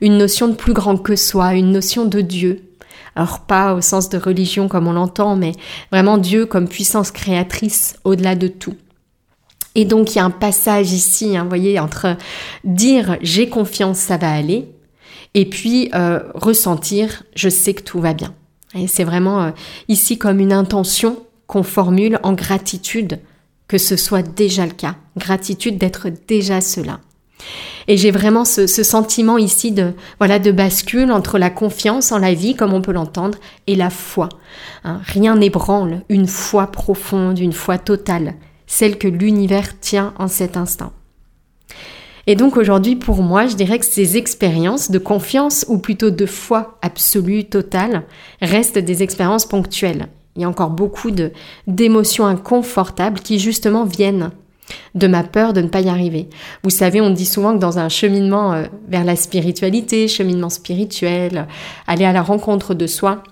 Une 0.00 0.18
notion 0.18 0.48
de 0.48 0.54
plus 0.54 0.72
grand 0.72 0.96
que 0.96 1.16
soi, 1.16 1.54
une 1.54 1.72
notion 1.72 2.04
de 2.04 2.20
Dieu. 2.20 2.62
Alors 3.14 3.40
pas 3.40 3.74
au 3.74 3.80
sens 3.80 4.08
de 4.08 4.18
religion 4.18 4.68
comme 4.68 4.86
on 4.86 4.92
l'entend, 4.92 5.36
mais 5.36 5.52
vraiment 5.90 6.18
Dieu 6.18 6.46
comme 6.46 6.68
puissance 6.68 7.10
créatrice 7.10 7.96
au-delà 8.04 8.34
de 8.34 8.48
tout. 8.48 8.74
Et 9.74 9.84
donc 9.84 10.14
il 10.14 10.16
y 10.16 10.20
a 10.20 10.24
un 10.24 10.30
passage 10.30 10.92
ici, 10.92 11.36
hein, 11.36 11.42
vous 11.42 11.48
voyez, 11.48 11.78
entre 11.78 12.16
dire 12.64 13.16
j'ai 13.20 13.48
confiance, 13.48 13.98
ça 13.98 14.16
va 14.16 14.32
aller, 14.32 14.68
et 15.34 15.46
puis 15.46 15.90
euh, 15.94 16.20
ressentir 16.34 17.22
je 17.34 17.48
sais 17.48 17.74
que 17.74 17.82
tout 17.82 18.00
va 18.00 18.14
bien. 18.14 18.34
Et 18.74 18.86
c'est 18.86 19.04
vraiment 19.04 19.42
euh, 19.42 19.50
ici 19.88 20.18
comme 20.18 20.40
une 20.40 20.52
intention 20.52 21.18
qu'on 21.46 21.62
formule 21.62 22.18
en 22.22 22.32
gratitude 22.32 23.18
que 23.72 23.78
ce 23.78 23.96
soit 23.96 24.20
déjà 24.20 24.66
le 24.66 24.72
cas, 24.72 24.96
gratitude 25.16 25.78
d'être 25.78 26.08
déjà 26.28 26.60
cela. 26.60 27.00
Et 27.88 27.96
j'ai 27.96 28.10
vraiment 28.10 28.44
ce, 28.44 28.66
sentiment 28.66 29.38
ici 29.38 29.72
de 29.72 29.94
voilà 30.18 30.38
de 30.38 30.52
bascule 30.52 31.10
entre 31.10 31.38
la 31.38 31.48
confiance 31.48 32.12
en 32.12 32.18
la 32.18 32.34
vie, 32.34 32.54
comme 32.54 32.74
on 32.74 32.82
peut 32.82 32.92
l'entendre, 32.92 33.38
et 33.66 33.74
la 33.74 33.88
foi. 33.88 34.28
Hein, 34.84 35.00
rien 35.06 35.36
n'ébranle 35.36 36.02
une 36.10 36.26
foi 36.26 36.66
profonde, 36.66 37.38
une 37.38 37.54
foi 37.54 37.78
totale, 37.78 38.34
celle 38.66 38.98
que 38.98 39.08
l'univers 39.08 39.80
tient 39.80 40.12
en 40.18 40.28
cet 40.28 40.58
instant. 40.58 40.92
Et 42.26 42.36
donc 42.36 42.58
aujourd'hui, 42.58 42.96
pour 42.96 43.22
moi, 43.22 43.46
je 43.46 43.56
dirais 43.56 43.78
que 43.78 43.86
ces 43.86 44.18
expériences 44.18 44.90
de 44.90 44.98
confiance, 44.98 45.64
ou 45.66 45.78
plutôt 45.78 46.10
de 46.10 46.26
foi 46.26 46.78
absolue, 46.82 47.44
totale, 47.46 48.02
restent 48.42 48.76
des 48.76 49.02
expériences 49.02 49.46
ponctuelles. 49.46 50.08
Il 50.36 50.42
y 50.42 50.44
a 50.44 50.48
encore 50.48 50.70
beaucoup 50.70 51.10
d'émotions 51.66 52.26
inconfortables 52.26 53.20
qui 53.20 53.38
justement 53.38 53.84
viennent 53.84 54.30
de 54.94 55.06
ma 55.06 55.22
peur 55.22 55.52
de 55.52 55.60
ne 55.60 55.68
pas 55.68 55.80
y 55.80 55.88
arriver. 55.88 56.28
Vous 56.62 56.70
savez, 56.70 57.00
on 57.00 57.10
dit 57.10 57.26
souvent 57.26 57.54
que 57.54 57.58
dans 57.58 57.78
un 57.78 57.88
cheminement 57.88 58.54
euh, 58.54 58.64
vers 58.88 59.04
la 59.04 59.16
spiritualité, 59.16 60.08
cheminement 60.08 60.48
spirituel, 60.48 61.46
aller 61.86 62.04
à 62.04 62.12
la 62.12 62.22
rencontre 62.22 62.74
de 62.74 62.86
soi, 62.86 63.22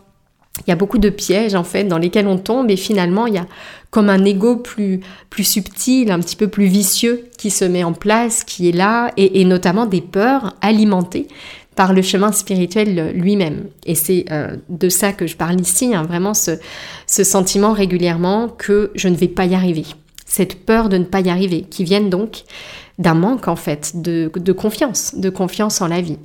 il 0.66 0.70
y 0.70 0.72
a 0.72 0.76
beaucoup 0.76 0.98
de 0.98 1.08
pièges 1.08 1.54
en 1.54 1.64
fait 1.64 1.84
dans 1.84 1.96
lesquels 1.96 2.26
on 2.26 2.36
tombe 2.36 2.70
et 2.70 2.76
finalement 2.76 3.26
il 3.26 3.34
y 3.34 3.38
a 3.38 3.46
comme 3.90 4.10
un 4.10 4.24
ego 4.24 4.56
plus 4.56 5.00
plus 5.30 5.44
subtil, 5.44 6.10
un 6.10 6.18
petit 6.20 6.36
peu 6.36 6.48
plus 6.48 6.66
vicieux 6.66 7.28
qui 7.38 7.50
se 7.50 7.64
met 7.64 7.84
en 7.84 7.92
place, 7.92 8.44
qui 8.44 8.68
est 8.68 8.72
là 8.72 9.10
et, 9.16 9.44
notamment 9.44 9.86
des 9.86 10.00
peurs 10.00 10.54
alimentées 10.60 11.28
par 11.80 11.94
le 11.94 12.02
chemin 12.02 12.30
spirituel 12.30 13.12
lui-même. 13.14 13.68
Et 13.86 13.94
c'est 13.94 14.26
euh, 14.30 14.54
de 14.68 14.90
ça 14.90 15.14
que 15.14 15.26
je 15.26 15.34
parle 15.34 15.58
ici, 15.58 15.94
hein, 15.94 16.02
vraiment 16.02 16.34
ce, 16.34 16.58
ce 17.06 17.24
sentiment 17.24 17.72
régulièrement 17.72 18.48
que 18.50 18.90
je 18.94 19.08
ne 19.08 19.16
vais 19.16 19.28
pas 19.28 19.46
y 19.46 19.54
arriver. 19.54 19.86
Cette 20.26 20.66
peur 20.66 20.90
de 20.90 20.98
ne 20.98 21.04
pas 21.04 21.20
y 21.20 21.30
arriver, 21.30 21.62
qui 21.62 21.84
viennent 21.84 22.10
donc 22.10 22.42
d'un 22.98 23.14
manque 23.14 23.48
en 23.48 23.56
fait 23.56 23.92
de, 23.94 24.30
de 24.34 24.52
confiance, 24.52 25.14
de 25.14 25.30
confiance 25.30 25.80
en 25.80 25.88
la 25.88 26.02
vie 26.02 26.18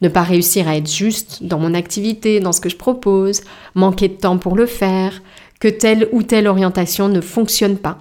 ne 0.00 0.08
pas 0.08 0.22
réussir 0.22 0.66
à 0.66 0.76
être 0.78 0.90
juste 0.90 1.42
dans 1.42 1.58
mon 1.58 1.74
activité, 1.74 2.40
dans 2.40 2.52
ce 2.52 2.62
que 2.62 2.70
je 2.70 2.76
propose, 2.76 3.42
manquer 3.74 4.08
de 4.08 4.14
temps 4.14 4.38
pour 4.38 4.56
le 4.56 4.64
faire, 4.64 5.20
que 5.60 5.68
telle 5.68 6.08
ou 6.12 6.22
telle 6.22 6.48
orientation 6.48 7.10
ne 7.10 7.20
fonctionne 7.20 7.76
pas. 7.76 7.98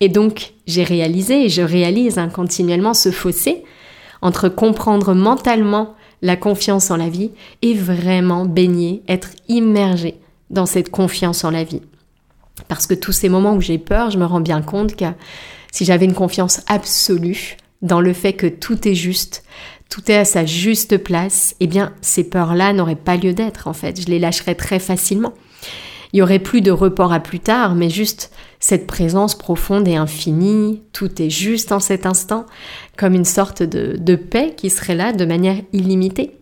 Et 0.00 0.10
donc, 0.10 0.52
j'ai 0.66 0.84
réalisé 0.84 1.46
et 1.46 1.48
je 1.48 1.62
réalise 1.62 2.18
hein, 2.18 2.28
continuellement 2.28 2.92
ce 2.92 3.10
fossé 3.10 3.64
entre 4.20 4.50
comprendre 4.50 5.14
mentalement 5.14 5.94
la 6.22 6.36
confiance 6.36 6.90
en 6.90 6.96
la 6.96 7.08
vie 7.08 7.32
et 7.60 7.74
vraiment 7.74 8.46
baigner, 8.46 9.02
être 9.08 9.30
immergé 9.48 10.14
dans 10.50 10.66
cette 10.66 10.90
confiance 10.90 11.44
en 11.44 11.50
la 11.50 11.64
vie. 11.64 11.82
Parce 12.68 12.86
que 12.86 12.94
tous 12.94 13.12
ces 13.12 13.28
moments 13.28 13.54
où 13.54 13.60
j'ai 13.60 13.78
peur, 13.78 14.10
je 14.10 14.18
me 14.18 14.24
rends 14.24 14.40
bien 14.40 14.62
compte 14.62 14.96
que 14.96 15.06
si 15.72 15.84
j'avais 15.84 16.04
une 16.04 16.14
confiance 16.14 16.60
absolue 16.68 17.56
dans 17.80 18.00
le 18.00 18.12
fait 18.12 18.34
que 18.34 18.46
tout 18.46 18.86
est 18.86 18.94
juste, 18.94 19.44
tout 19.88 20.10
est 20.10 20.16
à 20.16 20.24
sa 20.24 20.46
juste 20.46 20.96
place, 20.98 21.56
eh 21.60 21.66
bien, 21.66 21.92
ces 22.00 22.24
peurs-là 22.24 22.72
n'auraient 22.72 22.94
pas 22.94 23.16
lieu 23.16 23.34
d'être, 23.34 23.66
en 23.68 23.72
fait. 23.72 24.00
Je 24.00 24.06
les 24.06 24.18
lâcherais 24.18 24.54
très 24.54 24.78
facilement. 24.78 25.34
Il 26.12 26.18
y 26.18 26.22
aurait 26.22 26.38
plus 26.38 26.60
de 26.60 26.70
report 26.70 27.12
à 27.12 27.20
plus 27.20 27.40
tard, 27.40 27.74
mais 27.74 27.88
juste 27.88 28.32
cette 28.60 28.86
présence 28.86 29.34
profonde 29.34 29.88
et 29.88 29.96
infinie, 29.96 30.82
tout 30.92 31.22
est 31.22 31.30
juste 31.30 31.72
en 31.72 31.80
cet 31.80 32.06
instant, 32.06 32.46
comme 32.96 33.14
une 33.14 33.24
sorte 33.24 33.62
de, 33.62 33.96
de 33.98 34.14
paix 34.14 34.54
qui 34.56 34.70
serait 34.70 34.94
là 34.94 35.12
de 35.12 35.24
manière 35.24 35.56
illimitée. 35.72 36.36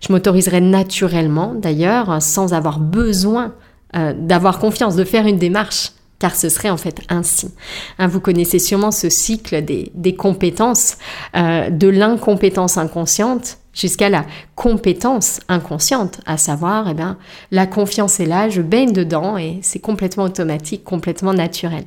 Je 0.00 0.12
m'autoriserais 0.12 0.60
naturellement, 0.60 1.54
d'ailleurs, 1.54 2.22
sans 2.22 2.54
avoir 2.54 2.78
besoin 2.78 3.54
euh, 3.96 4.14
d'avoir 4.16 4.58
confiance, 4.58 4.96
de 4.96 5.04
faire 5.04 5.26
une 5.26 5.38
démarche 5.38 5.92
car 6.20 6.36
ce 6.36 6.48
serait 6.48 6.70
en 6.70 6.76
fait 6.76 7.00
ainsi. 7.08 7.50
Hein, 7.98 8.06
vous 8.06 8.20
connaissez 8.20 8.60
sûrement 8.60 8.92
ce 8.92 9.08
cycle 9.08 9.64
des, 9.64 10.14
compétences, 10.14 10.98
euh, 11.34 11.70
de 11.70 11.88
l'incompétence 11.88 12.76
inconsciente 12.76 13.58
jusqu'à 13.72 14.08
la 14.08 14.24
compétence 14.54 15.40
inconsciente, 15.48 16.20
à 16.26 16.36
savoir, 16.36 16.88
eh 16.88 16.94
bien, 16.94 17.18
la 17.50 17.66
confiance 17.66 18.20
est 18.20 18.26
là, 18.26 18.48
je 18.48 18.62
baigne 18.62 18.92
dedans 18.92 19.36
et 19.36 19.58
c'est 19.62 19.78
complètement 19.78 20.24
automatique, 20.24 20.84
complètement 20.84 21.34
naturel. 21.34 21.84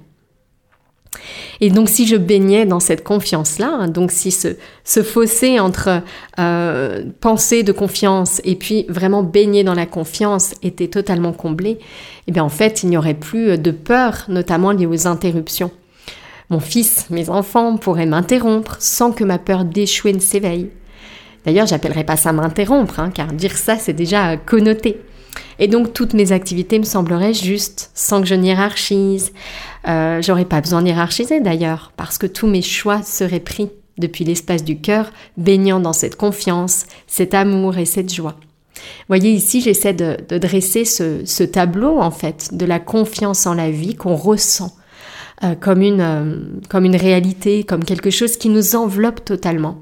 Et 1.62 1.70
donc 1.70 1.90
si 1.90 2.08
je 2.08 2.16
baignais 2.16 2.66
dans 2.66 2.80
cette 2.80 3.04
confiance-là, 3.04 3.70
hein, 3.72 3.88
donc 3.88 4.12
si 4.12 4.32
ce, 4.32 5.04
fossé 5.04 5.60
entre 5.60 6.02
euh, 6.40 7.04
pensée 7.22 7.64
de 7.64 7.72
confiance 7.72 8.42
et 8.44 8.56
puis 8.56 8.86
vraiment 8.90 9.24
baigner 9.24 9.64
dans 9.64 9.76
la 9.76 9.86
confiance 9.86 10.56
était 10.64 10.88
totalement 10.88 11.34
comblé, 11.34 11.80
eh 12.28 12.32
bien 12.32 12.44
en 12.44 12.50
fait 12.50 12.84
il 12.84 12.90
n'y 12.90 12.98
aurait 12.98 13.14
plus 13.14 13.58
de 13.58 13.72
peur, 13.72 14.26
notamment 14.28 14.72
liée 14.72 14.88
aux 14.88 15.08
interruptions. 15.08 15.72
Mon 16.50 16.60
fils, 16.60 17.10
mes 17.10 17.30
enfants 17.30 17.78
pourraient 17.78 18.06
m'interrompre 18.06 18.76
sans 18.80 19.12
que 19.12 19.24
ma 19.24 19.38
peur 19.38 19.66
d'échouer 19.66 20.14
ne 20.14 20.20
s'éveille. 20.20 20.70
D'ailleurs, 21.46 21.68
j'appellerais 21.68 22.04
pas 22.04 22.16
ça 22.16 22.32
m'interrompre, 22.34 23.00
hein, 23.00 23.12
car 23.14 23.28
dire 23.28 23.58
ça, 23.58 23.78
c'est 23.78 23.94
déjà 23.94 24.38
connoté. 24.38 25.02
Et 25.60 25.68
donc 25.68 25.94
toutes 25.94 26.14
mes 26.14 26.32
activités 26.32 26.80
me 26.80 26.84
sembleraient 26.84 27.34
justes, 27.34 27.92
sans 27.94 28.22
que 28.22 28.28
je 28.28 28.36
hiérarchise. 28.36 29.32
Euh, 29.88 30.22
J'aurais 30.22 30.46
pas 30.46 30.62
besoin 30.62 30.82
d'hiérarchiser 30.82 31.40
d'ailleurs, 31.40 31.92
parce 31.98 32.18
que 32.18 32.28
tous 32.28 32.48
mes 32.48 32.62
choix 32.62 33.02
seraient 33.04 33.40
pris 33.40 33.70
depuis 33.98 34.26
l'espace 34.26 34.64
du 34.64 34.80
cœur, 34.80 35.12
baignant 35.38 35.80
dans 35.80 35.94
cette 35.94 36.16
confiance, 36.16 36.86
cet 37.08 37.34
amour 37.34 37.78
et 37.78 37.86
cette 37.86 38.14
joie. 38.14 38.36
Voyez 39.08 39.32
ici, 39.32 39.62
j'essaie 39.62 39.94
de, 39.94 40.18
dresser 40.38 40.84
ce, 40.84 41.44
tableau 41.44 42.00
en 42.00 42.12
fait 42.12 42.50
de 42.54 42.66
la 42.66 42.80
confiance 42.80 43.46
en 43.46 43.54
la 43.54 43.70
vie 43.70 43.96
qu'on 43.96 44.16
ressent 44.16 44.76
euh, 45.44 45.56
comme, 45.56 45.82
une, 45.82 46.02
euh, 46.02 46.36
comme 46.70 46.86
une 46.86 46.96
réalité, 46.96 47.64
comme 47.64 47.84
quelque 47.84 48.10
chose 48.10 48.38
qui 48.38 48.50
nous 48.50 48.76
enveloppe 48.76 49.24
totalement. 49.24 49.78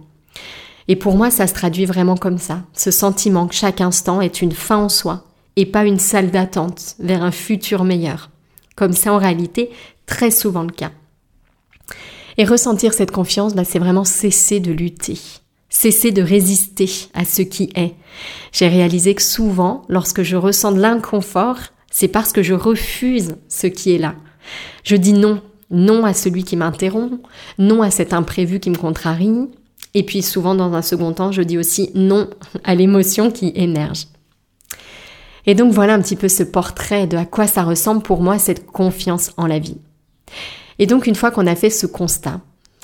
Et 0.92 0.98
pour 0.98 1.16
moi, 1.16 1.32
ça 1.32 1.48
se 1.48 1.54
traduit 1.54 1.86
vraiment 1.86 2.18
comme 2.18 2.38
ça, 2.38 2.64
ce 2.74 2.92
sentiment 2.92 3.48
que 3.48 3.56
chaque 3.56 3.80
instant 3.80 4.20
est 4.20 4.42
une 4.42 4.52
fin 4.52 4.76
en 4.76 4.90
soi, 4.90 5.24
et 5.56 5.66
pas 5.66 5.86
une 5.86 6.00
salle 6.00 6.32
d'attente 6.32 6.98
vers 7.00 7.24
un 7.24 7.32
futur 7.32 7.86
meilleur, 7.86 8.30
comme 8.76 8.92
c'est 8.92 9.10
en 9.10 9.18
réalité 9.18 9.70
très 10.06 10.32
souvent 10.32 10.64
le 10.64 10.70
cas. 10.74 10.92
Et 12.38 12.44
ressentir 12.44 12.94
cette 12.94 13.12
confiance, 13.12 13.56
bah, 13.56 13.64
c'est 13.64 13.80
vraiment 13.80 14.04
cesser 14.04 14.60
de 14.60 14.74
lutter, 14.74 15.18
cesser 15.70 16.12
de 16.12 16.22
résister 16.22 16.90
à 17.14 17.24
ce 17.24 17.42
qui 17.42 17.70
est. 17.76 17.96
J'ai 18.52 18.68
réalisé 18.68 19.16
que 19.16 19.22
souvent, 19.22 19.84
lorsque 19.88 20.24
je 20.24 20.36
ressens 20.36 20.74
de 20.74 20.82
l'inconfort, 20.82 21.60
c'est 21.90 22.10
parce 22.10 22.34
que 22.34 22.44
je 22.44 22.54
refuse 22.54 23.38
ce 23.48 23.68
qui 23.68 23.96
est 23.96 23.98
là. 23.98 24.16
Je 24.84 24.98
dis 24.98 25.14
non, 25.14 25.42
non 25.70 26.04
à 26.04 26.14
celui 26.14 26.44
qui 26.44 26.58
m'interrompt, 26.58 27.22
non 27.60 27.82
à 27.82 27.92
cet 27.92 28.12
imprévu 28.12 28.60
qui 28.60 28.72
me 28.72 28.76
contrarie, 28.76 29.48
et 29.94 30.04
puis 30.04 30.22
souvent 30.22 30.56
dans 30.56 30.74
un 30.74 30.82
second 30.82 31.14
temps, 31.14 31.32
je 31.32 31.42
dis 31.42 31.58
aussi 31.58 31.92
non 31.96 32.30
à 32.64 32.76
l'émotion 32.76 33.32
qui 33.32 33.52
émerge. 33.56 34.08
Et 35.46 35.56
donc 35.56 35.74
voilà 35.74 35.96
un 35.96 36.02
petit 36.02 36.16
peu 36.16 36.30
ce 36.30 36.44
portrait 36.44 37.08
de 37.08 37.18
à 37.18 37.26
quoi 37.26 37.48
ça 37.48 37.64
ressemble 37.64 38.04
pour 38.04 38.22
moi 38.22 38.38
cette 38.38 38.66
confiance 38.66 39.32
en 39.38 39.48
la 39.48 39.60
vie. 39.60 39.78
Et 40.80 40.86
donc 40.86 41.08
une 41.08 41.16
fois 41.16 41.32
qu'on 41.32 41.48
a 41.48 41.56
fait 41.56 41.70
ce 41.70 41.88
constat, 41.88 42.42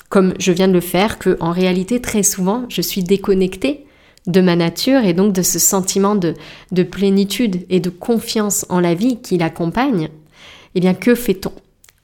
comme 0.08 0.34
je 0.38 0.52
viens 0.52 0.68
de 0.68 0.72
le 0.72 0.80
faire, 0.80 1.18
que 1.18 1.36
en 1.40 1.52
réalité 1.52 2.00
très 2.00 2.22
souvent 2.22 2.64
je 2.68 2.82
suis 2.82 3.02
déconnectée 3.02 3.86
de 4.26 4.40
ma 4.40 4.56
nature 4.56 5.04
et 5.04 5.14
donc 5.14 5.32
de 5.32 5.42
ce 5.42 5.58
sentiment 5.58 6.14
de, 6.14 6.34
de 6.72 6.82
plénitude 6.82 7.64
et 7.70 7.80
de 7.80 7.90
confiance 7.90 8.66
en 8.68 8.80
la 8.80 8.94
vie 8.94 9.20
qui 9.20 9.38
l'accompagne, 9.38 10.10
eh 10.74 10.80
bien 10.80 10.94
que 10.94 11.14
fait-on? 11.14 11.52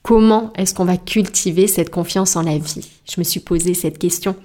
Comment 0.02 0.52
est-ce 0.56 0.75
qu'on 0.75 0.84
va 0.84 0.96
cultiver 0.96 1.66
cette 1.66 1.90
confiance 1.90 2.37
en 2.37 2.42
la 2.42 2.58
vie? 2.58 2.88
Je 3.11 3.18
me 3.18 3.25
suis 3.25 3.40
posé 3.40 3.75
cette 3.75 3.99
question. 3.99 4.37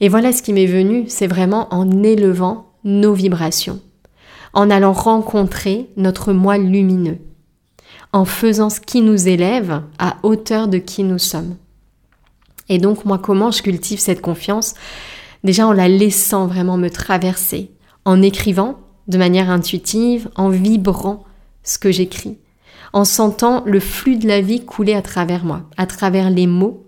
Et 0.00 0.08
voilà 0.08 0.32
ce 0.32 0.42
qui 0.42 0.52
m'est 0.52 0.66
venu, 0.66 1.04
c'est 1.08 1.26
vraiment 1.26 1.72
en 1.72 2.02
élevant 2.02 2.72
nos 2.84 3.14
vibrations, 3.14 3.80
en 4.52 4.70
allant 4.70 4.92
rencontrer 4.92 5.88
notre 5.96 6.32
moi 6.32 6.58
lumineux, 6.58 7.18
en 8.12 8.24
faisant 8.24 8.70
ce 8.70 8.80
qui 8.80 9.00
nous 9.00 9.28
élève 9.28 9.82
à 9.98 10.16
hauteur 10.22 10.68
de 10.68 10.78
qui 10.78 11.02
nous 11.02 11.18
sommes. 11.18 11.56
Et 12.68 12.78
donc 12.78 13.04
moi, 13.04 13.18
comment 13.18 13.50
je 13.50 13.62
cultive 13.62 14.00
cette 14.00 14.20
confiance? 14.20 14.74
Déjà 15.44 15.66
en 15.66 15.72
la 15.72 15.88
laissant 15.88 16.46
vraiment 16.46 16.76
me 16.76 16.90
traverser, 16.90 17.70
en 18.04 18.22
écrivant 18.22 18.78
de 19.08 19.18
manière 19.18 19.50
intuitive, 19.50 20.28
en 20.34 20.48
vibrant 20.48 21.24
ce 21.62 21.78
que 21.78 21.90
j'écris, 21.90 22.38
en 22.92 23.04
sentant 23.04 23.62
le 23.64 23.80
flux 23.80 24.16
de 24.16 24.26
la 24.26 24.40
vie 24.40 24.64
couler 24.64 24.94
à 24.94 25.02
travers 25.02 25.44
moi, 25.44 25.62
à 25.76 25.86
travers 25.86 26.30
les 26.30 26.46
mots 26.46 26.85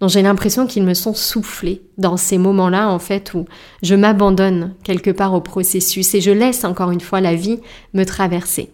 dont 0.00 0.08
j'ai 0.08 0.22
l'impression 0.22 0.66
qu'ils 0.66 0.84
me 0.84 0.94
sont 0.94 1.14
soufflés 1.14 1.82
dans 1.98 2.16
ces 2.16 2.38
moments-là, 2.38 2.88
en 2.88 2.98
fait, 2.98 3.34
où 3.34 3.46
je 3.82 3.94
m'abandonne 3.94 4.74
quelque 4.84 5.10
part 5.10 5.34
au 5.34 5.40
processus 5.40 6.14
et 6.14 6.20
je 6.20 6.30
laisse 6.30 6.64
encore 6.64 6.90
une 6.90 7.00
fois 7.00 7.20
la 7.20 7.34
vie 7.34 7.60
me 7.94 8.04
traverser. 8.04 8.70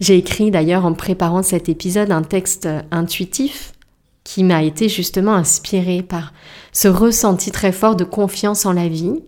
J'ai 0.00 0.16
écrit 0.16 0.50
d'ailleurs 0.50 0.84
en 0.84 0.94
préparant 0.94 1.42
cet 1.42 1.68
épisode 1.68 2.10
un 2.10 2.22
texte 2.22 2.68
intuitif 2.90 3.72
qui 4.24 4.44
m'a 4.44 4.62
été 4.62 4.88
justement 4.88 5.34
inspiré 5.34 6.02
par 6.02 6.32
ce 6.72 6.88
ressenti 6.88 7.50
très 7.50 7.72
fort 7.72 7.96
de 7.96 8.04
confiance 8.04 8.66
en 8.66 8.72
la 8.72 8.88
vie. 8.88 9.20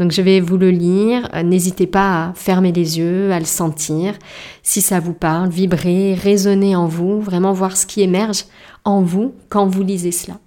Donc 0.00 0.12
je 0.12 0.22
vais 0.22 0.40
vous 0.40 0.56
le 0.56 0.70
lire, 0.70 1.28
n'hésitez 1.44 1.86
pas 1.86 2.28
à 2.28 2.32
fermer 2.32 2.72
les 2.72 2.98
yeux, 2.98 3.30
à 3.32 3.38
le 3.38 3.44
sentir, 3.44 4.14
si 4.62 4.80
ça 4.80 4.98
vous 4.98 5.12
parle, 5.12 5.50
vibrer, 5.50 6.14
résonner 6.14 6.74
en 6.74 6.86
vous, 6.86 7.20
vraiment 7.20 7.52
voir 7.52 7.76
ce 7.76 7.84
qui 7.84 8.00
émerge 8.00 8.46
en 8.84 9.02
vous 9.02 9.34
quand 9.50 9.66
vous 9.66 9.82
lisez 9.82 10.10
cela. 10.10 10.38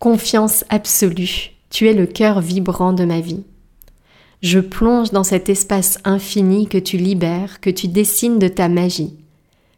Confiance 0.00 0.64
absolue, 0.68 1.52
tu 1.70 1.88
es 1.88 1.94
le 1.94 2.06
cœur 2.06 2.40
vibrant 2.40 2.92
de 2.92 3.04
ma 3.04 3.20
vie. 3.20 3.44
Je 4.42 4.58
plonge 4.58 5.12
dans 5.12 5.22
cet 5.22 5.48
espace 5.48 6.00
infini 6.02 6.66
que 6.66 6.78
tu 6.78 6.96
libères, 6.96 7.60
que 7.60 7.70
tu 7.70 7.86
dessines 7.86 8.40
de 8.40 8.48
ta 8.48 8.68
magie. 8.68 9.14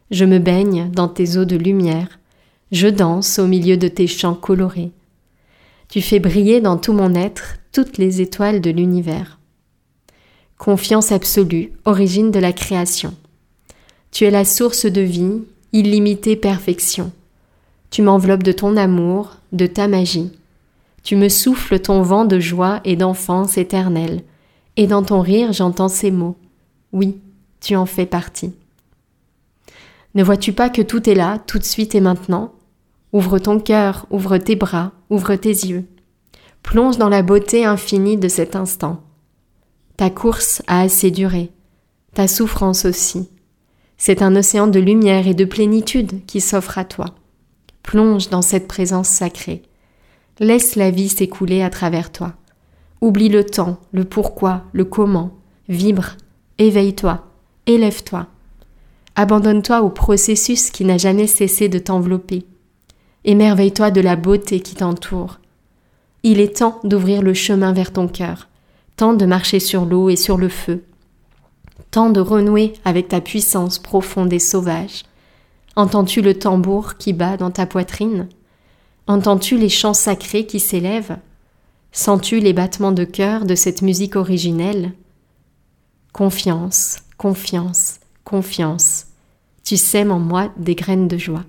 Je 0.09 0.25
me 0.25 0.39
baigne 0.39 0.89
dans 0.89 1.09
tes 1.09 1.37
eaux 1.37 1.45
de 1.45 1.57
lumière, 1.57 2.19
je 2.71 2.87
danse 2.87 3.37
au 3.37 3.45
milieu 3.45 3.77
de 3.77 3.87
tes 3.87 4.07
chants 4.07 4.33
colorés. 4.33 4.91
Tu 5.91 6.01
fais 6.01 6.19
briller 6.19 6.61
dans 6.61 6.77
tout 6.77 6.93
mon 6.93 7.13
être 7.15 7.57
toutes 7.73 7.97
les 7.97 8.21
étoiles 8.21 8.61
de 8.61 8.69
l'univers. 8.69 9.39
Confiance 10.57 11.11
absolue, 11.11 11.73
origine 11.83 12.31
de 12.31 12.39
la 12.39 12.53
création. 12.53 13.13
Tu 14.09 14.23
es 14.23 14.31
la 14.31 14.45
source 14.45 14.85
de 14.85 15.01
vie, 15.01 15.41
illimitée 15.73 16.37
perfection. 16.37 17.11
Tu 17.89 18.01
m'enveloppes 18.03 18.43
de 18.43 18.53
ton 18.53 18.77
amour, 18.77 19.35
de 19.51 19.67
ta 19.67 19.89
magie. 19.89 20.31
Tu 21.03 21.17
me 21.17 21.27
souffles 21.27 21.79
ton 21.79 22.01
vent 22.03 22.23
de 22.23 22.39
joie 22.39 22.79
et 22.85 22.95
d'enfance 22.95 23.57
éternelle, 23.57 24.23
et 24.77 24.87
dans 24.87 25.03
ton 25.03 25.19
rire 25.19 25.51
j'entends 25.51 25.89
ces 25.89 26.09
mots. 26.09 26.37
Oui, 26.93 27.17
tu 27.59 27.75
en 27.75 27.85
fais 27.85 28.05
partie. 28.05 28.53
Ne 30.15 30.23
vois-tu 30.23 30.53
pas 30.53 30.69
que 30.69 30.81
tout 30.81 31.09
est 31.09 31.15
là, 31.15 31.37
tout 31.47 31.59
de 31.59 31.65
suite 31.65 31.95
et 31.95 32.01
maintenant? 32.01 32.53
Ouvre 33.13 33.39
ton 33.39 33.59
cœur, 33.59 34.05
ouvre 34.09 34.37
tes 34.37 34.55
bras, 34.55 34.93
ouvre 35.09 35.35
tes 35.35 35.49
yeux. 35.49 35.85
Plonge 36.63 36.97
dans 36.97 37.09
la 37.09 37.23
beauté 37.23 37.65
infinie 37.65 38.17
de 38.17 38.27
cet 38.27 38.55
instant. 38.55 39.03
Ta 39.97 40.09
course 40.09 40.61
a 40.67 40.81
assez 40.81 41.11
duré, 41.11 41.51
ta 42.13 42.27
souffrance 42.27 42.85
aussi. 42.85 43.29
C'est 43.97 44.21
un 44.21 44.35
océan 44.35 44.67
de 44.67 44.79
lumière 44.79 45.27
et 45.27 45.33
de 45.33 45.45
plénitude 45.45 46.25
qui 46.25 46.41
s'offre 46.41 46.77
à 46.77 46.85
toi. 46.85 47.05
Plonge 47.83 48.29
dans 48.29 48.41
cette 48.41 48.67
présence 48.67 49.09
sacrée. 49.09 49.61
Laisse 50.39 50.75
la 50.75 50.89
vie 50.89 51.09
s'écouler 51.09 51.61
à 51.61 51.69
travers 51.69 52.11
toi. 52.11 52.33
Oublie 53.01 53.29
le 53.29 53.43
temps, 53.43 53.77
le 53.91 54.05
pourquoi, 54.05 54.63
le 54.73 54.85
comment. 54.85 55.37
Vibre, 55.67 56.15
éveille-toi, 56.57 57.27
élève-toi. 57.65 58.27
Abandonne-toi 59.15 59.81
au 59.81 59.89
processus 59.89 60.71
qui 60.71 60.85
n'a 60.85 60.97
jamais 60.97 61.27
cessé 61.27 61.67
de 61.67 61.77
t'envelopper. 61.77 62.45
Émerveille-toi 63.23 63.91
de 63.91 64.01
la 64.01 64.15
beauté 64.15 64.61
qui 64.61 64.75
t'entoure. 64.75 65.39
Il 66.23 66.39
est 66.39 66.57
temps 66.57 66.79
d'ouvrir 66.83 67.21
le 67.21 67.33
chemin 67.33 67.71
vers 67.71 67.93
ton 67.93 68.07
cœur, 68.07 68.47
temps 68.95 69.13
de 69.13 69.25
marcher 69.25 69.59
sur 69.59 69.85
l'eau 69.85 70.09
et 70.09 70.15
sur 70.15 70.37
le 70.37 70.49
feu, 70.49 70.83
Temps 71.91 72.09
de 72.09 72.21
renouer 72.21 72.71
avec 72.85 73.09
ta 73.09 73.19
puissance 73.19 73.77
profonde 73.77 74.31
et 74.31 74.39
sauvage. 74.39 75.03
Entends-tu 75.75 76.21
le 76.21 76.39
tambour 76.39 76.95
qui 76.95 77.11
bat 77.11 77.35
dans 77.35 77.51
ta 77.51 77.65
poitrine? 77.65 78.29
Entends-tu 79.07 79.57
les 79.57 79.67
chants 79.67 79.93
sacrés 79.93 80.45
qui 80.45 80.61
s'élèvent? 80.61 81.17
Sens-tu 81.91 82.39
les 82.39 82.53
battements 82.53 82.93
de 82.93 83.03
cœur 83.03 83.43
de 83.43 83.55
cette 83.55 83.81
musique 83.81 84.15
originelle? 84.15 84.93
Confiance, 86.13 86.99
confiance, 87.17 87.99
confiance. 88.23 89.07
Tu 89.65 89.75
sèmes 89.75 90.11
en 90.11 90.19
moi 90.19 90.53
des 90.55 90.75
graines 90.75 91.09
de 91.09 91.17
joie. 91.17 91.43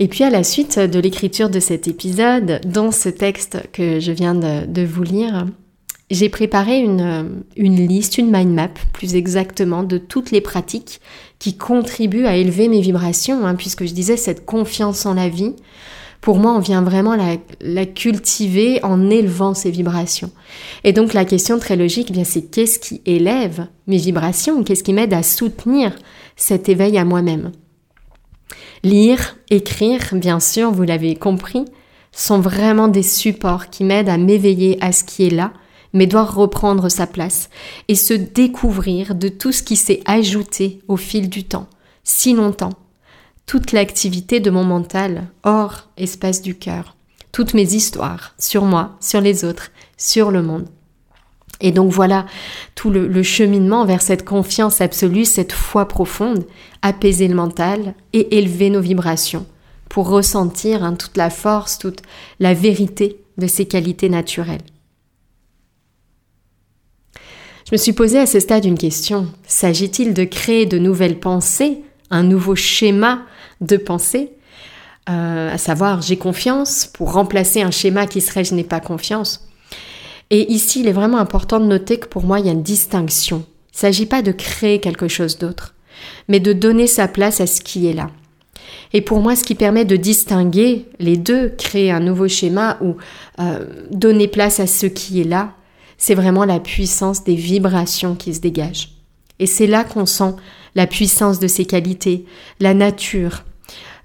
Et 0.00 0.08
puis 0.08 0.24
à 0.24 0.30
la 0.30 0.42
suite 0.42 0.78
de 0.78 0.98
l'écriture 0.98 1.50
de 1.50 1.60
cet 1.60 1.86
épisode, 1.86 2.60
dans 2.66 2.90
ce 2.90 3.08
texte 3.08 3.58
que 3.72 4.00
je 4.00 4.10
viens 4.10 4.34
de, 4.34 4.84
vous 4.84 5.04
lire, 5.04 5.46
j'ai 6.10 6.28
préparé 6.28 6.78
une, 6.80 7.44
liste, 7.56 8.18
une 8.18 8.30
mind 8.30 8.52
map 8.52 8.70
plus 8.92 9.14
exactement, 9.14 9.84
de 9.84 9.98
toutes 9.98 10.32
les 10.32 10.40
pratiques 10.40 11.00
qui 11.38 11.56
contribuent 11.56 12.26
à 12.26 12.36
élever 12.36 12.68
mes 12.68 12.80
vibrations, 12.80 13.46
hein, 13.46 13.54
puisque 13.54 13.84
je 13.84 13.92
disais 13.92 14.16
cette 14.16 14.44
confiance 14.44 15.06
en 15.06 15.14
la 15.14 15.28
vie. 15.28 15.54
Pour 16.20 16.38
moi, 16.38 16.54
on 16.54 16.60
vient 16.60 16.82
vraiment 16.82 17.16
la, 17.60 17.86
cultiver 17.86 18.82
en 18.82 19.10
élevant 19.10 19.54
ces 19.54 19.70
vibrations. 19.70 20.30
Et 20.82 20.92
donc 20.92 21.12
la 21.12 21.24
question 21.24 21.58
très 21.58 21.76
logique, 21.76 22.10
eh 22.16 22.24
c'est 22.24 22.50
qu'est-ce 22.50 22.80
qui 22.80 23.00
élève 23.06 23.68
mes 23.86 23.98
vibrations? 23.98 24.64
Qu'est-ce 24.64 24.82
qui 24.82 24.94
m'aide 24.94 25.14
à 25.14 25.22
soutenir 25.22 25.94
cet 26.34 26.68
éveil 26.68 26.98
à 26.98 27.04
moi-même? 27.04 27.52
Lire, 28.84 29.38
écrire, 29.48 30.10
bien 30.12 30.40
sûr, 30.40 30.70
vous 30.70 30.82
l'avez 30.82 31.16
compris, 31.16 31.64
sont 32.12 32.38
vraiment 32.38 32.86
des 32.86 33.02
supports 33.02 33.70
qui 33.70 33.82
m'aident 33.82 34.10
à 34.10 34.18
m'éveiller 34.18 34.76
à 34.84 34.92
ce 34.92 35.04
qui 35.04 35.26
est 35.26 35.30
là, 35.30 35.54
mais 35.94 36.06
doit 36.06 36.24
reprendre 36.24 36.90
sa 36.90 37.06
place 37.06 37.48
et 37.88 37.94
se 37.94 38.12
découvrir 38.12 39.14
de 39.14 39.28
tout 39.28 39.52
ce 39.52 39.62
qui 39.62 39.76
s'est 39.76 40.02
ajouté 40.04 40.82
au 40.86 40.98
fil 40.98 41.30
du 41.30 41.44
temps, 41.44 41.66
si 42.02 42.34
longtemps. 42.34 42.74
Toute 43.46 43.72
l'activité 43.72 44.38
de 44.38 44.50
mon 44.50 44.64
mental, 44.64 45.28
hors 45.44 45.88
espace 45.96 46.42
du 46.42 46.54
cœur, 46.54 46.94
toutes 47.32 47.54
mes 47.54 47.72
histoires, 47.72 48.34
sur 48.38 48.66
moi, 48.66 48.98
sur 49.00 49.22
les 49.22 49.46
autres, 49.46 49.70
sur 49.96 50.30
le 50.30 50.42
monde. 50.42 50.68
Et 51.60 51.72
donc 51.72 51.92
voilà 51.92 52.26
tout 52.74 52.90
le, 52.90 53.22
cheminement 53.22 53.84
vers 53.84 54.02
cette 54.02 54.24
confiance 54.24 54.80
absolue, 54.80 55.24
cette 55.24 55.52
foi 55.52 55.86
profonde, 55.86 56.44
apaiser 56.82 57.28
le 57.28 57.34
mental 57.34 57.94
et 58.12 58.38
élever 58.38 58.70
nos 58.70 58.80
vibrations 58.80 59.46
pour 59.88 60.08
ressentir 60.08 60.82
hein, 60.82 60.94
toute 60.94 61.16
la 61.16 61.30
force, 61.30 61.78
toute 61.78 62.02
la 62.40 62.54
vérité 62.54 63.20
de 63.38 63.46
ces 63.46 63.66
qualités 63.66 64.08
naturelles. 64.08 64.62
Je 67.66 67.70
me 67.72 67.76
suis 67.78 67.92
posé 67.92 68.18
à 68.18 68.26
ce 68.26 68.40
stade 68.40 68.64
une 68.64 68.76
question. 68.76 69.28
S'agit-il 69.46 70.12
de 70.12 70.24
créer 70.24 70.66
de 70.66 70.78
nouvelles 70.78 71.18
pensées, 71.18 71.82
un 72.10 72.22
nouveau 72.22 72.56
schéma 72.56 73.22
de 73.60 73.76
pensée? 73.76 74.32
Euh, 75.08 75.52
À 75.52 75.58
savoir, 75.58 76.02
j'ai 76.02 76.18
confiance 76.18 76.86
pour 76.92 77.12
remplacer 77.12 77.62
un 77.62 77.70
schéma 77.70 78.06
qui 78.06 78.20
serait 78.20 78.44
je 78.44 78.54
n'ai 78.54 78.64
pas 78.64 78.80
confiance 78.80 79.46
et 80.30 80.50
ici, 80.52 80.80
il 80.80 80.88
est 80.88 80.92
vraiment 80.92 81.18
important 81.18 81.60
de 81.60 81.66
noter 81.66 81.98
que 81.98 82.08
pour 82.08 82.24
moi, 82.24 82.40
il 82.40 82.46
y 82.46 82.48
a 82.48 82.52
une 82.52 82.62
distinction. 82.62 83.44
Il 83.72 83.76
ne 83.76 83.78
s'agit 83.78 84.06
pas 84.06 84.22
de 84.22 84.32
créer 84.32 84.80
quelque 84.80 85.08
chose 85.08 85.38
d'autre, 85.38 85.74
mais 86.28 86.40
de 86.40 86.52
donner 86.52 86.86
sa 86.86 87.08
place 87.08 87.40
à 87.40 87.46
ce 87.46 87.60
qui 87.60 87.86
est 87.86 87.92
là. 87.92 88.10
Et 88.92 89.00
pour 89.00 89.20
moi, 89.20 89.34
ce 89.34 89.44
qui 89.44 89.54
permet 89.54 89.84
de 89.84 89.96
distinguer 89.96 90.86
les 91.00 91.16
deux, 91.16 91.48
créer 91.48 91.90
un 91.90 92.00
nouveau 92.00 92.28
schéma 92.28 92.78
ou 92.80 92.96
euh, 93.40 93.66
donner 93.90 94.28
place 94.28 94.60
à 94.60 94.66
ce 94.66 94.86
qui 94.86 95.20
est 95.20 95.24
là, 95.24 95.52
c'est 95.98 96.14
vraiment 96.14 96.44
la 96.44 96.60
puissance 96.60 97.24
des 97.24 97.34
vibrations 97.34 98.14
qui 98.14 98.34
se 98.34 98.40
dégagent. 98.40 98.90
Et 99.40 99.46
c'est 99.46 99.66
là 99.66 99.84
qu'on 99.84 100.06
sent 100.06 100.34
la 100.74 100.86
puissance 100.86 101.40
de 101.40 101.48
ces 101.48 101.64
qualités, 101.64 102.24
la 102.60 102.74
nature. 102.74 103.42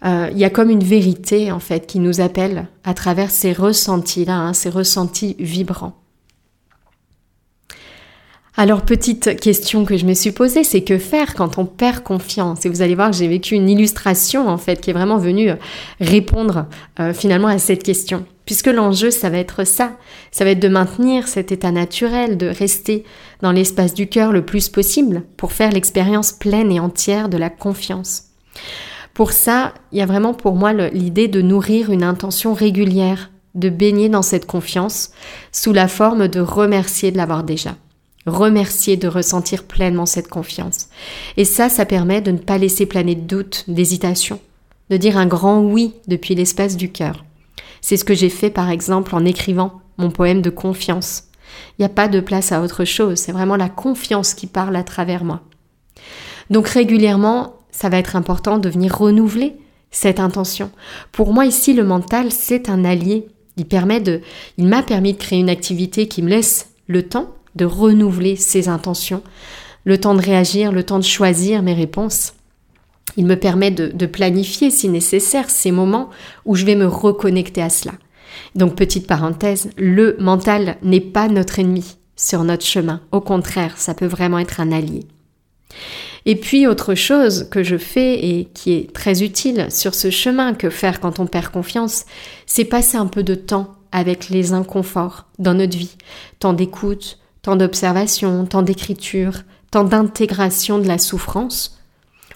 Euh, 0.06 0.30
il 0.32 0.40
y 0.40 0.46
a 0.46 0.50
comme 0.50 0.70
une 0.70 0.84
vérité 0.84 1.52
en 1.52 1.60
fait 1.60 1.86
qui 1.86 2.00
nous 2.00 2.22
appelle 2.22 2.68
à 2.84 2.94
travers 2.94 3.32
ces 3.32 3.54
ressentis-là, 3.54 4.36
hein, 4.36 4.54
ces 4.54 4.70
ressentis 4.70 5.36
vibrants. 5.40 6.00
Alors, 8.62 8.82
petite 8.82 9.40
question 9.40 9.86
que 9.86 9.96
je 9.96 10.06
me 10.06 10.14
suis 10.14 10.34
posée, 10.34 10.66
c'est 10.66 10.82
que 10.82 10.98
faire 10.98 11.34
quand 11.34 11.58
on 11.58 11.66
perd 11.66 12.04
confiance? 12.04 12.66
Et 12.66 12.70
vous 12.70 12.82
allez 12.82 12.94
voir 12.94 13.10
que 13.10 13.16
j'ai 13.16 13.30
vécu 13.30 13.56
une 13.56 13.70
illustration, 13.70 14.50
en 14.50 14.58
fait, 14.58 14.82
qui 14.82 14.90
est 14.90 14.94
vraiment 14.94 15.18
venue 15.18 15.52
euh, 15.52 15.56
répondre 16.02 16.66
euh, 17.00 17.14
finalement 17.14 17.48
à 17.48 17.58
cette 17.58 17.84
question. 17.84 18.26
Puisque 18.44 18.68
l'enjeu, 18.68 19.12
ça 19.12 19.30
va 19.30 19.38
être 19.38 19.64
ça. 19.64 19.94
Ça 20.32 20.44
va 20.44 20.50
être 20.50 20.60
de 20.60 20.68
maintenir 20.68 21.30
cet 21.30 21.54
état 21.54 21.72
naturel, 21.72 22.36
de 22.36 22.48
rester 22.48 23.06
dans 23.42 23.54
l'espace 23.54 23.94
du 23.94 24.08
cœur 24.08 24.34
le 24.34 24.44
plus 24.44 24.68
possible 24.68 25.24
pour 25.38 25.54
faire 25.54 25.72
l'expérience 25.72 26.34
pleine 26.34 26.70
et 26.70 26.82
entière 26.82 27.30
de 27.30 27.38
la 27.38 27.50
confiance. 27.50 28.24
Pour 29.14 29.32
ça, 29.32 29.74
il 29.94 30.00
y 30.00 30.02
a 30.02 30.06
vraiment 30.06 30.34
pour 30.34 30.56
moi 30.56 30.74
l'idée 30.74 31.30
de 31.30 31.42
nourrir 31.42 31.92
une 31.92 32.04
intention 32.04 32.54
régulière, 32.54 33.32
de 33.56 33.70
baigner 33.70 34.10
dans 34.10 34.22
cette 34.22 34.48
confiance 34.48 35.12
sous 35.54 35.72
la 35.72 35.88
forme 35.88 36.28
de 36.28 36.42
remercier 36.42 37.14
de 37.14 37.18
l'avoir 37.18 37.46
déjà 37.46 37.76
remercier 38.30 38.98
de 38.98 39.08
ressentir 39.08 39.64
pleinement 39.64 40.06
cette 40.06 40.30
confiance. 40.30 40.90
Et 41.38 41.46
ça, 41.46 41.70
ça 41.70 41.86
permet 41.86 42.22
de 42.22 42.32
ne 42.32 42.38
pas 42.38 42.58
laisser 42.58 42.86
planer 42.86 43.16
de 43.16 43.22
doute, 43.22 43.66
d'hésitation, 43.68 44.40
de 44.90 44.98
dire 44.98 45.18
un 45.18 45.26
grand 45.26 45.62
oui 45.62 45.94
depuis 46.08 46.36
l'espace 46.36 46.78
du 46.78 46.92
cœur. 46.92 47.26
C'est 47.82 47.98
ce 47.98 48.06
que 48.06 48.16
j'ai 48.16 48.30
fait 48.30 48.50
par 48.50 48.70
exemple 48.70 49.16
en 49.16 49.26
écrivant 49.26 49.82
mon 49.98 50.12
poème 50.12 50.42
de 50.42 50.50
confiance. 50.50 51.24
Il 51.78 51.82
n'y 51.82 51.86
a 51.86 51.90
pas 51.90 52.08
de 52.08 52.20
place 52.20 52.52
à 52.52 52.62
autre 52.62 52.86
chose, 52.86 53.18
c'est 53.18 53.32
vraiment 53.32 53.56
la 53.56 53.70
confiance 53.70 54.34
qui 54.34 54.48
parle 54.48 54.76
à 54.76 54.84
travers 54.84 55.24
moi. 55.24 55.42
Donc 56.50 56.68
régulièrement, 56.68 57.56
ça 57.72 57.90
va 57.90 57.98
être 57.98 58.16
important 58.16 58.58
de 58.58 58.70
venir 58.70 58.96
renouveler 58.98 59.56
cette 59.92 60.20
intention. 60.20 60.72
Pour 61.12 61.34
moi 61.34 61.46
ici, 61.46 61.74
le 61.74 61.84
mental, 61.84 62.32
c'est 62.32 62.70
un 62.70 62.86
allié. 62.86 63.28
Il 63.58 63.66
permet 63.66 64.00
de, 64.00 64.22
il 64.58 64.68
m'a 64.68 64.84
permis 64.84 65.14
de 65.14 65.18
créer 65.18 65.40
une 65.40 65.50
activité 65.50 66.08
qui 66.08 66.22
me 66.22 66.30
laisse 66.30 66.70
le 66.88 67.04
temps 67.04 67.34
de 67.56 67.66
renouveler 67.66 68.36
ses 68.36 68.70
intentions, 68.70 69.24
le 69.86 70.00
temps 70.00 70.16
de 70.16 70.22
réagir, 70.22 70.72
le 70.72 70.84
temps 70.84 71.00
de 71.00 71.04
choisir 71.04 71.64
mes 71.64 71.74
réponses. 71.74 72.34
Il 73.18 73.26
me 73.26 73.36
permet 73.36 73.72
de, 73.72 74.06
planifier, 74.06 74.70
si 74.70 74.88
nécessaire, 74.88 75.50
ces 75.50 75.72
moments 75.72 76.10
où 76.46 76.56
je 76.56 76.66
vais 76.66 76.76
me 76.76 76.88
reconnecter 76.88 77.62
à 77.62 77.70
cela. 77.70 77.94
Donc, 78.56 78.76
petite 78.76 79.08
parenthèse, 79.08 79.70
le 79.78 80.16
mental 80.20 80.78
n'est 80.84 81.00
pas 81.00 81.28
notre 81.28 81.60
ennemi 81.60 81.98
sur 82.16 82.44
notre 82.44 82.66
chemin. 82.66 83.02
Au 83.12 83.22
contraire, 83.22 83.78
ça 83.78 83.94
peut 83.94 84.06
vraiment 84.06 84.40
être 84.40 84.60
un 84.60 84.72
allié. 84.72 85.06
Et 86.26 86.36
puis 86.36 86.68
autre 86.68 86.96
chose 86.96 87.48
que 87.50 87.64
je 87.64 87.78
fais 87.78 88.26
et 88.26 88.46
qui 88.54 88.74
est 88.74 88.94
très 88.94 89.24
utile 89.24 89.68
sur 89.70 89.96
ce 89.96 90.10
chemin 90.10 90.54
que 90.54 90.70
faire 90.70 91.00
quand 91.00 91.20
on 91.20 91.28
perd 91.28 91.48
confiance, 91.48 92.06
c'est 92.46 92.66
passer 92.66 92.98
un 92.98 93.08
peu 93.08 93.24
de 93.24 93.36
temps 93.36 93.76
avec 93.92 94.30
les 94.30 94.54
inconforts 94.54 95.26
dans 95.40 95.54
notre 95.54 95.78
vie, 95.78 95.96
temps 96.40 96.54
d'écoute, 96.54 97.19
temps 97.42 97.56
d'observation, 97.56 98.46
temps 98.46 98.62
d'écriture, 98.62 99.44
temps 99.72 99.84
d'intégration 99.84 100.80
de 100.80 100.88
la 100.88 100.98
souffrance, 100.98 101.80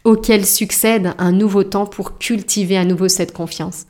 auquel 0.04 0.46
succède 0.46 1.13
un 1.18 1.32
nouveau 1.32 1.63
temps 1.63 1.86
pour 1.86 2.18
cultiver 2.18 2.78
à 2.78 2.86
nouveau 2.86 3.08
cette 3.08 3.34
confiance. 3.34 3.86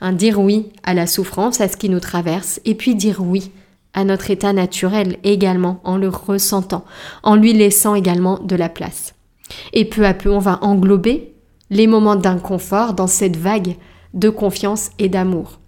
Un 0.00 0.12
dire 0.12 0.40
oui 0.40 0.72
à 0.82 0.94
la 0.94 1.06
souffrance, 1.06 1.60
à 1.60 1.68
ce 1.68 1.76
qui 1.76 1.88
nous 1.88 2.00
traverse, 2.00 2.60
et 2.64 2.74
puis 2.74 2.94
dire 2.94 3.20
oui 3.20 3.50
à 3.94 4.04
notre 4.04 4.30
état 4.30 4.52
naturel 4.52 5.18
également, 5.24 5.80
en 5.84 5.96
le 5.96 6.08
ressentant, 6.08 6.84
en 7.22 7.36
lui 7.36 7.52
laissant 7.52 7.94
également 7.94 8.38
de 8.38 8.56
la 8.56 8.68
place. 8.68 9.14
Et 9.72 9.84
peu 9.84 10.06
à 10.06 10.14
peu, 10.14 10.30
on 10.30 10.38
va 10.38 10.58
englober 10.62 11.34
les 11.70 11.86
moments 11.86 12.16
d'inconfort 12.16 12.94
dans 12.94 13.06
cette 13.06 13.36
vague 13.36 13.76
de 14.14 14.30
confiance 14.30 14.90
et 14.98 15.08
d'amour. 15.08 15.58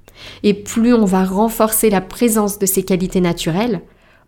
Et 0.42 0.54
plus 0.54 0.94
on 0.94 1.04
va 1.04 1.24
renforcer 1.24 1.90
la 1.90 2.00
présence 2.00 2.58
de 2.58 2.66
ces 2.66 2.82
qualités 2.82 3.20
naturelles, 3.20 3.80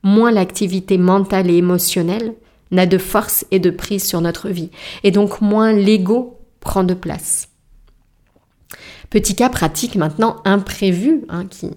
moins 0.03 0.31
l'activité 0.31 0.99
mentale 0.99 1.51
et 1.51 1.57
émotionnelle 1.57 2.35
n'a 2.71 2.87
de 2.87 2.99
force 2.99 3.45
et 3.51 3.59
de 3.59 3.71
prise 3.71 4.05
sur 4.05 4.21
notre 4.21 4.49
vie. 4.49 4.71
Et 5.05 5.11
donc 5.11 5.41
moins 5.41 5.73
l'ego 5.73 6.39
prend 6.61 6.85
de 6.85 6.95
place. 6.95 7.49
Petit 9.11 9.35
cas 9.35 9.51
pratique 9.51 9.97
maintenant 9.97 10.37
imprévu, 10.45 11.25
hein, 11.29 11.45
qui, 11.45 11.69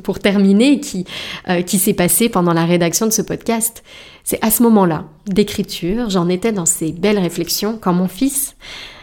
pour 0.00 0.18
terminer, 0.18 0.80
qui, 0.80 1.04
euh, 1.48 1.62
qui 1.62 1.78
s'est 1.78 1.94
passé 1.94 2.28
pendant 2.28 2.52
la 2.52 2.64
rédaction 2.64 3.06
de 3.06 3.12
ce 3.12 3.22
podcast. 3.22 3.84
C'est 4.24 4.44
à 4.44 4.50
ce 4.50 4.64
moment-là 4.64 5.04
d'écriture, 5.26 6.10
j'en 6.10 6.28
étais 6.28 6.52
dans 6.52 6.66
ces 6.66 6.90
belles 6.90 7.20
réflexions 7.20 7.78
quand 7.80 7.92
mon 7.92 8.08
fils 8.08 8.56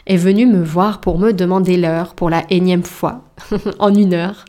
est 0.05 0.17
venu 0.17 0.45
me 0.45 0.61
voir 0.61 0.99
pour 0.99 1.17
me 1.19 1.31
demander 1.31 1.77
l'heure 1.77 2.15
pour 2.15 2.29
la 2.29 2.43
énième 2.49 2.83
fois, 2.83 3.23
en 3.79 3.95
une 3.95 4.13
heure. 4.13 4.43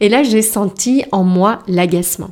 Et 0.00 0.08
là, 0.08 0.22
j'ai 0.22 0.42
senti 0.42 1.04
en 1.12 1.24
moi 1.24 1.60
l'agacement. 1.66 2.30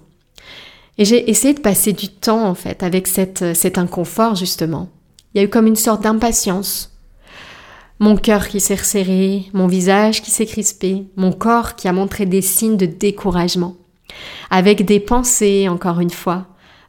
Et 0.98 1.04
j'ai 1.04 1.30
essayé 1.30 1.54
de 1.54 1.60
passer 1.60 1.92
du 1.92 2.08
temps, 2.08 2.46
en 2.46 2.54
fait, 2.54 2.82
avec 2.82 3.06
cette, 3.06 3.54
cet 3.54 3.78
inconfort, 3.78 4.36
justement. 4.36 4.88
Il 5.34 5.38
y 5.38 5.40
a 5.40 5.44
eu 5.44 5.48
comme 5.48 5.66
une 5.66 5.76
sorte 5.76 6.02
d'impatience, 6.02 6.92
mon 7.98 8.16
cœur 8.16 8.48
qui 8.48 8.60
s'est 8.60 8.74
resserré, 8.74 9.44
mon 9.52 9.66
visage 9.66 10.22
qui 10.22 10.30
s'est 10.30 10.46
crispé, 10.46 11.04
mon 11.16 11.32
corps 11.32 11.76
qui 11.76 11.88
a 11.88 11.92
montré 11.92 12.26
des 12.26 12.42
signes 12.42 12.76
de 12.76 12.86
découragement. 12.86 13.76
Avec 14.50 14.84
des 14.84 15.00
pensées, 15.00 15.68
encore 15.68 16.00
une 16.00 16.10
fois, 16.10 16.46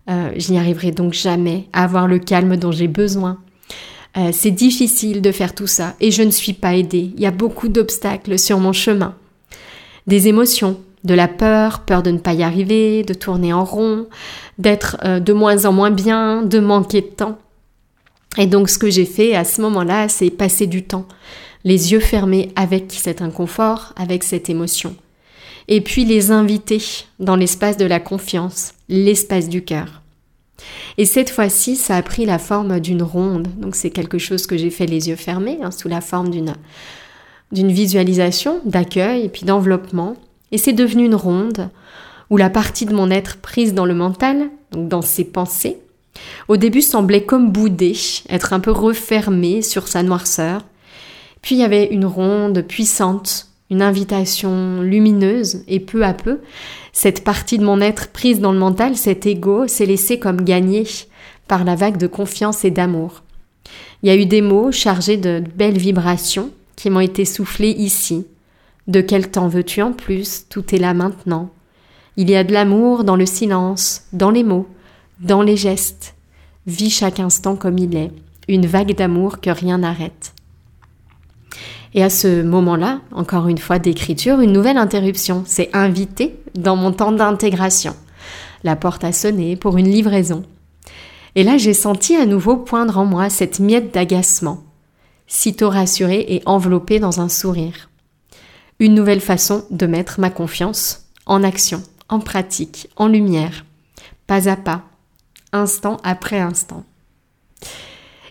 euh, 0.09 0.31
je 0.35 0.51
n'y 0.51 0.57
arriverai 0.57 0.91
donc 0.91 1.13
jamais 1.13 1.69
à 1.71 1.83
avoir 1.83 2.07
le 2.07 2.19
calme 2.19 2.57
dont 2.57 2.71
j'ai 2.71 2.87
besoin. 2.87 3.37
Euh, 4.17 4.31
c'est 4.33 4.51
difficile 4.51 5.21
de 5.21 5.31
faire 5.31 5.55
tout 5.55 5.67
ça 5.67 5.95
et 5.99 6.11
je 6.11 6.23
ne 6.23 6.31
suis 6.31 6.53
pas 6.53 6.75
aidée. 6.75 7.11
Il 7.15 7.21
y 7.21 7.25
a 7.25 7.31
beaucoup 7.31 7.67
d'obstacles 7.67 8.37
sur 8.37 8.59
mon 8.59 8.73
chemin. 8.73 9.15
Des 10.07 10.27
émotions, 10.27 10.79
de 11.03 11.13
la 11.13 11.27
peur, 11.27 11.81
peur 11.81 12.03
de 12.03 12.11
ne 12.11 12.17
pas 12.17 12.33
y 12.33 12.43
arriver, 12.43 13.03
de 13.03 13.13
tourner 13.13 13.53
en 13.53 13.65
rond, 13.65 14.07
d'être 14.57 14.97
euh, 15.03 15.19
de 15.19 15.33
moins 15.33 15.65
en 15.65 15.73
moins 15.73 15.91
bien, 15.91 16.43
de 16.43 16.59
manquer 16.59 17.01
de 17.01 17.07
temps. 17.07 17.37
Et 18.37 18.47
donc 18.47 18.69
ce 18.69 18.77
que 18.77 18.89
j'ai 18.89 19.05
fait 19.05 19.35
à 19.35 19.43
ce 19.43 19.61
moment-là, 19.61 20.07
c'est 20.07 20.29
passer 20.29 20.67
du 20.67 20.83
temps, 20.83 21.05
les 21.63 21.91
yeux 21.91 21.99
fermés 21.99 22.51
avec 22.55 22.91
cet 22.91 23.21
inconfort, 23.21 23.93
avec 23.95 24.23
cette 24.23 24.49
émotion. 24.49 24.95
Et 25.67 25.81
puis 25.81 26.03
les 26.05 26.31
inviter 26.31 26.81
dans 27.19 27.35
l'espace 27.35 27.77
de 27.77 27.85
la 27.85 27.99
confiance, 27.99 28.73
l'espace 28.89 29.49
du 29.49 29.63
cœur. 29.63 30.01
Et 30.97 31.05
cette 31.05 31.29
fois-ci, 31.29 31.75
ça 31.75 31.95
a 31.95 32.01
pris 32.01 32.25
la 32.25 32.39
forme 32.39 32.79
d'une 32.79 33.03
ronde. 33.03 33.47
Donc 33.57 33.75
c'est 33.75 33.89
quelque 33.89 34.17
chose 34.17 34.45
que 34.45 34.57
j'ai 34.57 34.69
fait 34.69 34.85
les 34.85 35.09
yeux 35.09 35.15
fermés, 35.15 35.59
hein, 35.61 35.71
sous 35.71 35.87
la 35.87 36.01
forme 36.01 36.29
d'une 36.29 36.53
d'une 37.51 37.71
visualisation, 37.71 38.61
d'accueil 38.65 39.25
et 39.25 39.29
puis 39.29 39.45
d'enveloppement. 39.45 40.15
Et 40.53 40.57
c'est 40.59 40.71
devenu 40.71 41.03
une 41.03 41.15
ronde 41.15 41.69
où 42.29 42.37
la 42.37 42.51
partie 42.51 42.85
de 42.85 42.93
mon 42.93 43.09
être 43.09 43.37
prise 43.37 43.73
dans 43.73 43.85
le 43.85 43.95
mental, 43.95 44.49
donc 44.71 44.87
dans 44.87 45.01
ses 45.01 45.25
pensées, 45.25 45.79
au 46.47 46.57
début 46.57 46.83
semblait 46.83 47.25
comme 47.25 47.51
boudé, 47.51 47.97
être 48.29 48.53
un 48.53 48.59
peu 48.59 48.71
refermé 48.71 49.63
sur 49.63 49.87
sa 49.87 50.03
noirceur. 50.03 50.61
Puis 51.41 51.55
il 51.55 51.61
y 51.61 51.65
avait 51.65 51.87
une 51.87 52.05
ronde 52.05 52.61
puissante, 52.61 53.47
une 53.71 53.81
invitation 53.81 54.81
lumineuse, 54.81 55.63
et 55.67 55.79
peu 55.79 56.05
à 56.05 56.13
peu, 56.13 56.39
cette 56.91 57.23
partie 57.23 57.57
de 57.57 57.65
mon 57.65 57.81
être 57.81 58.09
prise 58.09 58.39
dans 58.39 58.51
le 58.51 58.59
mental, 58.59 58.95
cet 58.95 59.25
ego, 59.25 59.67
s'est 59.67 59.87
laissé 59.87 60.19
comme 60.19 60.43
gagné 60.43 60.83
par 61.47 61.63
la 61.63 61.75
vague 61.75 61.97
de 61.97 62.07
confiance 62.07 62.63
et 62.63 62.71
d'amour. 62.71 63.23
Il 64.03 64.09
y 64.09 64.11
a 64.11 64.15
eu 64.15 64.27
des 64.27 64.41
mots 64.41 64.71
chargés 64.71 65.17
de 65.17 65.43
belles 65.55 65.79
vibrations 65.79 66.51
qui 66.75 66.91
m'ont 66.91 66.99
été 66.99 67.25
soufflés 67.25 67.71
ici. 67.71 68.27
De 68.87 69.01
quel 69.01 69.31
temps 69.31 69.47
veux-tu 69.47 69.81
en 69.81 69.93
plus? 69.93 70.45
Tout 70.49 70.75
est 70.75 70.79
là 70.79 70.93
maintenant. 70.93 71.49
Il 72.17 72.29
y 72.29 72.35
a 72.35 72.43
de 72.43 72.53
l'amour 72.53 73.03
dans 73.03 73.15
le 73.15 73.25
silence, 73.25 74.03
dans 74.11 74.29
les 74.29 74.43
mots, 74.43 74.67
dans 75.19 75.41
les 75.41 75.57
gestes. 75.57 76.15
Vis 76.67 76.89
chaque 76.89 77.19
instant 77.19 77.55
comme 77.55 77.77
il 77.77 77.95
est, 77.95 78.11
une 78.47 78.65
vague 78.65 78.95
d'amour 78.95 79.39
que 79.39 79.49
rien 79.49 79.79
n'arrête. 79.79 80.33
Et 81.93 82.03
à 82.03 82.09
ce 82.09 82.41
moment-là, 82.41 83.01
encore 83.11 83.47
une 83.47 83.57
fois 83.57 83.79
d'écriture, 83.79 84.41
une 84.41 84.51
nouvelle 84.51 84.77
interruption 84.77 85.43
s'est 85.45 85.69
invitée 85.73 86.39
dans 86.55 86.75
mon 86.75 86.91
temps 86.91 87.11
d'intégration. 87.11 87.95
La 88.63 88.75
porte 88.75 89.03
a 89.03 89.11
sonné 89.11 89.55
pour 89.55 89.77
une 89.77 89.89
livraison. 89.89 90.43
Et 91.35 91.43
là, 91.43 91.57
j'ai 91.57 91.73
senti 91.73 92.15
à 92.15 92.25
nouveau 92.25 92.57
poindre 92.57 92.97
en 92.97 93.05
moi 93.05 93.29
cette 93.29 93.59
miette 93.59 93.93
d'agacement, 93.93 94.63
sitôt 95.27 95.69
rassurée 95.69 96.25
et 96.29 96.41
enveloppée 96.45 96.99
dans 96.99 97.21
un 97.21 97.29
sourire. 97.29 97.89
Une 98.83 98.95
nouvelle 98.95 99.21
façon 99.21 99.63
de 99.71 99.85
mettre 99.85 100.19
ma 100.19 100.29
confiance 100.29 101.05
en 101.25 101.41
action, 101.41 101.81
en 102.09 102.19
pratique, 102.19 102.89
en 102.97 103.07
lumière, 103.07 103.63
pas 104.27 104.49
à 104.49 104.57
pas, 104.57 104.83
instant 105.53 106.01
après 106.03 106.41
instant. 106.41 106.83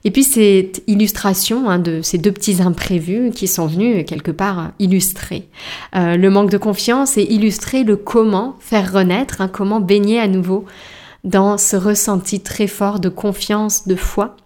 Et 0.05 0.11
puis 0.11 0.25
cette 0.25 0.83
illustration 0.87 1.71
hein, 1.71 1.79
de 1.79 2.03
ces 2.03 2.19
deux 2.19 2.33
petits 2.33 2.61
imprévus 2.61 3.31
qui 3.31 3.49
sont 3.49 3.67
venus 3.67 4.05
quelque 4.07 4.31
part 4.31 4.73
illustrer 4.79 5.49
euh, 5.97 6.19
le 6.19 6.29
manque 6.29 6.51
de 6.51 6.59
confiance 6.59 7.17
et 7.17 7.23
illustrer 7.23 7.83
le 7.83 7.97
comment 7.97 8.57
faire 8.61 8.93
renaître, 8.93 9.41
hein, 9.41 9.49
comment 9.49 9.81
baigner 9.81 10.21
à 10.21 10.29
nouveau 10.29 10.67
dans 11.25 11.57
ce 11.57 11.77
ressenti 11.77 12.41
très 12.41 12.67
fort 12.67 13.01
de 13.01 13.09
confiance, 13.09 13.88
de 13.88 13.97
foi. 13.97 14.37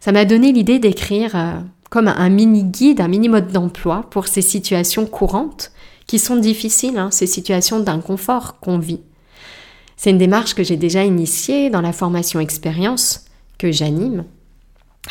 Ça 0.00 0.12
m'a 0.12 0.24
donné 0.24 0.52
l'idée 0.52 0.78
d'écrire 0.78 1.36
euh, 1.36 1.60
comme 1.90 2.08
un 2.08 2.28
mini 2.28 2.64
guide, 2.64 3.00
un 3.00 3.08
mini 3.08 3.28
mode 3.28 3.52
d'emploi 3.52 4.06
pour 4.10 4.26
ces 4.26 4.42
situations 4.42 5.06
courantes 5.06 5.72
qui 6.06 6.18
sont 6.18 6.36
difficiles, 6.36 6.98
hein, 6.98 7.10
ces 7.10 7.26
situations 7.26 7.80
d'inconfort 7.80 8.58
qu'on 8.60 8.78
vit. 8.78 9.00
C'est 9.96 10.10
une 10.10 10.18
démarche 10.18 10.54
que 10.54 10.62
j'ai 10.62 10.76
déjà 10.76 11.04
initiée 11.04 11.70
dans 11.70 11.80
la 11.80 11.92
formation 11.92 12.40
expérience 12.40 13.24
que 13.58 13.72
j'anime, 13.72 14.24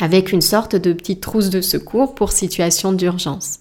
avec 0.00 0.32
une 0.32 0.42
sorte 0.42 0.76
de 0.76 0.92
petite 0.92 1.20
trousse 1.20 1.50
de 1.50 1.60
secours 1.60 2.14
pour 2.14 2.32
situation 2.32 2.92
d'urgence. 2.92 3.60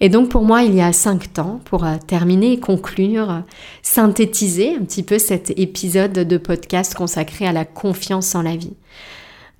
Et 0.00 0.08
donc 0.08 0.28
pour 0.28 0.42
moi, 0.42 0.62
il 0.62 0.74
y 0.74 0.80
a 0.80 0.92
cinq 0.92 1.32
temps 1.32 1.60
pour 1.64 1.84
euh, 1.84 1.96
terminer, 2.06 2.58
conclure, 2.58 3.42
synthétiser 3.82 4.74
un 4.74 4.84
petit 4.84 5.04
peu 5.04 5.18
cet 5.18 5.50
épisode 5.58 6.12
de 6.12 6.36
podcast 6.38 6.94
consacré 6.94 7.46
à 7.46 7.52
la 7.52 7.64
confiance 7.64 8.34
en 8.34 8.42
la 8.42 8.56
vie. 8.56 8.74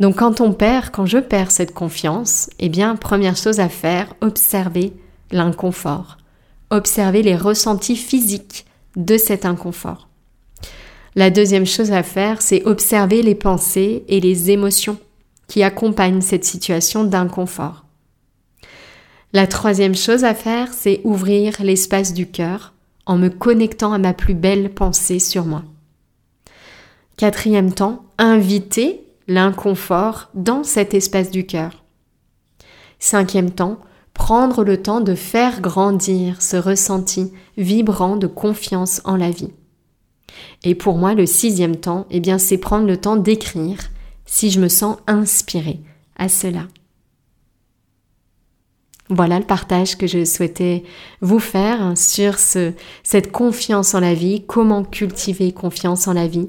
Donc 0.01 0.17
quand 0.17 0.41
on 0.41 0.53
perd, 0.53 0.91
quand 0.91 1.07
je 1.07 1.19
perds 1.19 1.51
cette 1.51 1.75
confiance, 1.75 2.51
eh 2.59 2.69
bien, 2.69 2.97
première 2.97 3.37
chose 3.37 3.61
à 3.61 3.69
faire, 3.69 4.15
observer 4.21 4.93
l'inconfort, 5.31 6.19
observer 6.71 7.23
les 7.23 7.37
ressentis 7.37 7.97
physiques 7.97 8.67
de 8.97 9.17
cet 9.17 9.45
inconfort. 9.45 10.09
La 11.15 11.31
deuxième 11.31 11.67
chose 11.67 11.93
à 11.93 12.03
faire, 12.03 12.41
c'est 12.41 12.65
observer 12.65 13.23
les 13.23 13.35
pensées 13.35 14.05
et 14.09 14.21
les 14.21 14.51
émotions 14.51 14.99
qui 15.47 15.63
accompagnent 15.63 16.23
cette 16.23 16.45
situation 16.45 17.05
d'inconfort. 17.05 17.85
La 19.35 19.47
troisième 19.47 19.95
chose 19.95 20.25
à 20.25 20.35
faire, 20.35 20.73
c'est 20.73 21.01
ouvrir 21.05 21.57
l'espace 21.63 22.15
du 22.15 22.27
cœur 22.31 22.73
en 23.07 23.19
me 23.19 23.29
connectant 23.29 23.93
à 23.93 23.99
ma 23.99 24.15
plus 24.15 24.35
belle 24.35 24.71
pensée 24.71 25.19
sur 25.19 25.45
moi. 25.45 25.63
Quatrième 27.17 27.73
temps, 27.73 28.05
inviter 28.19 29.05
l'inconfort 29.33 30.29
dans 30.35 30.65
cet 30.65 30.95
espace 30.95 31.31
du 31.31 31.47
cœur. 31.47 31.83
Cinquième 32.99 33.51
temps, 33.51 33.79
prendre 34.15 34.63
le 34.63 34.81
temps 34.81 35.01
de 35.01 35.15
faire 35.15 35.61
grandir 35.61 36.43
ce 36.43 36.57
ressenti 36.57 37.33
vibrant 37.57 38.17
de 38.17 38.27
confiance 38.27 39.01
en 39.05 39.17
la 39.17 39.31
vie. 39.31 39.53
Et 40.65 40.75
pour 40.75 40.97
moi, 40.97 41.15
le 41.15 41.27
sixième 41.27 41.77
temps, 41.77 42.07
eh 42.11 42.21
bien, 42.21 42.39
c'est 42.39 42.59
prendre 42.59 42.87
le 42.87 42.97
temps 42.97 43.17
d'écrire 43.17 43.79
si 44.27 44.51
je 44.51 44.61
me 44.61 44.69
sens 44.69 44.97
inspirée 45.07 45.81
à 46.17 46.29
cela. 46.29 46.69
Voilà 49.09 49.39
le 49.39 49.45
partage 49.45 49.99
que 49.99 50.07
je 50.07 50.25
souhaitais 50.25 50.85
vous 51.21 51.41
faire 51.41 51.99
sur 51.99 52.39
ce, 52.39 52.73
cette 53.03 53.31
confiance 53.31 53.95
en 53.95 54.01
la 54.01 54.15
vie, 54.15 54.45
comment 54.47 54.85
cultiver 54.85 55.53
confiance 55.53 56.09
en 56.09 56.15
la 56.15 56.27
vie, 56.27 56.49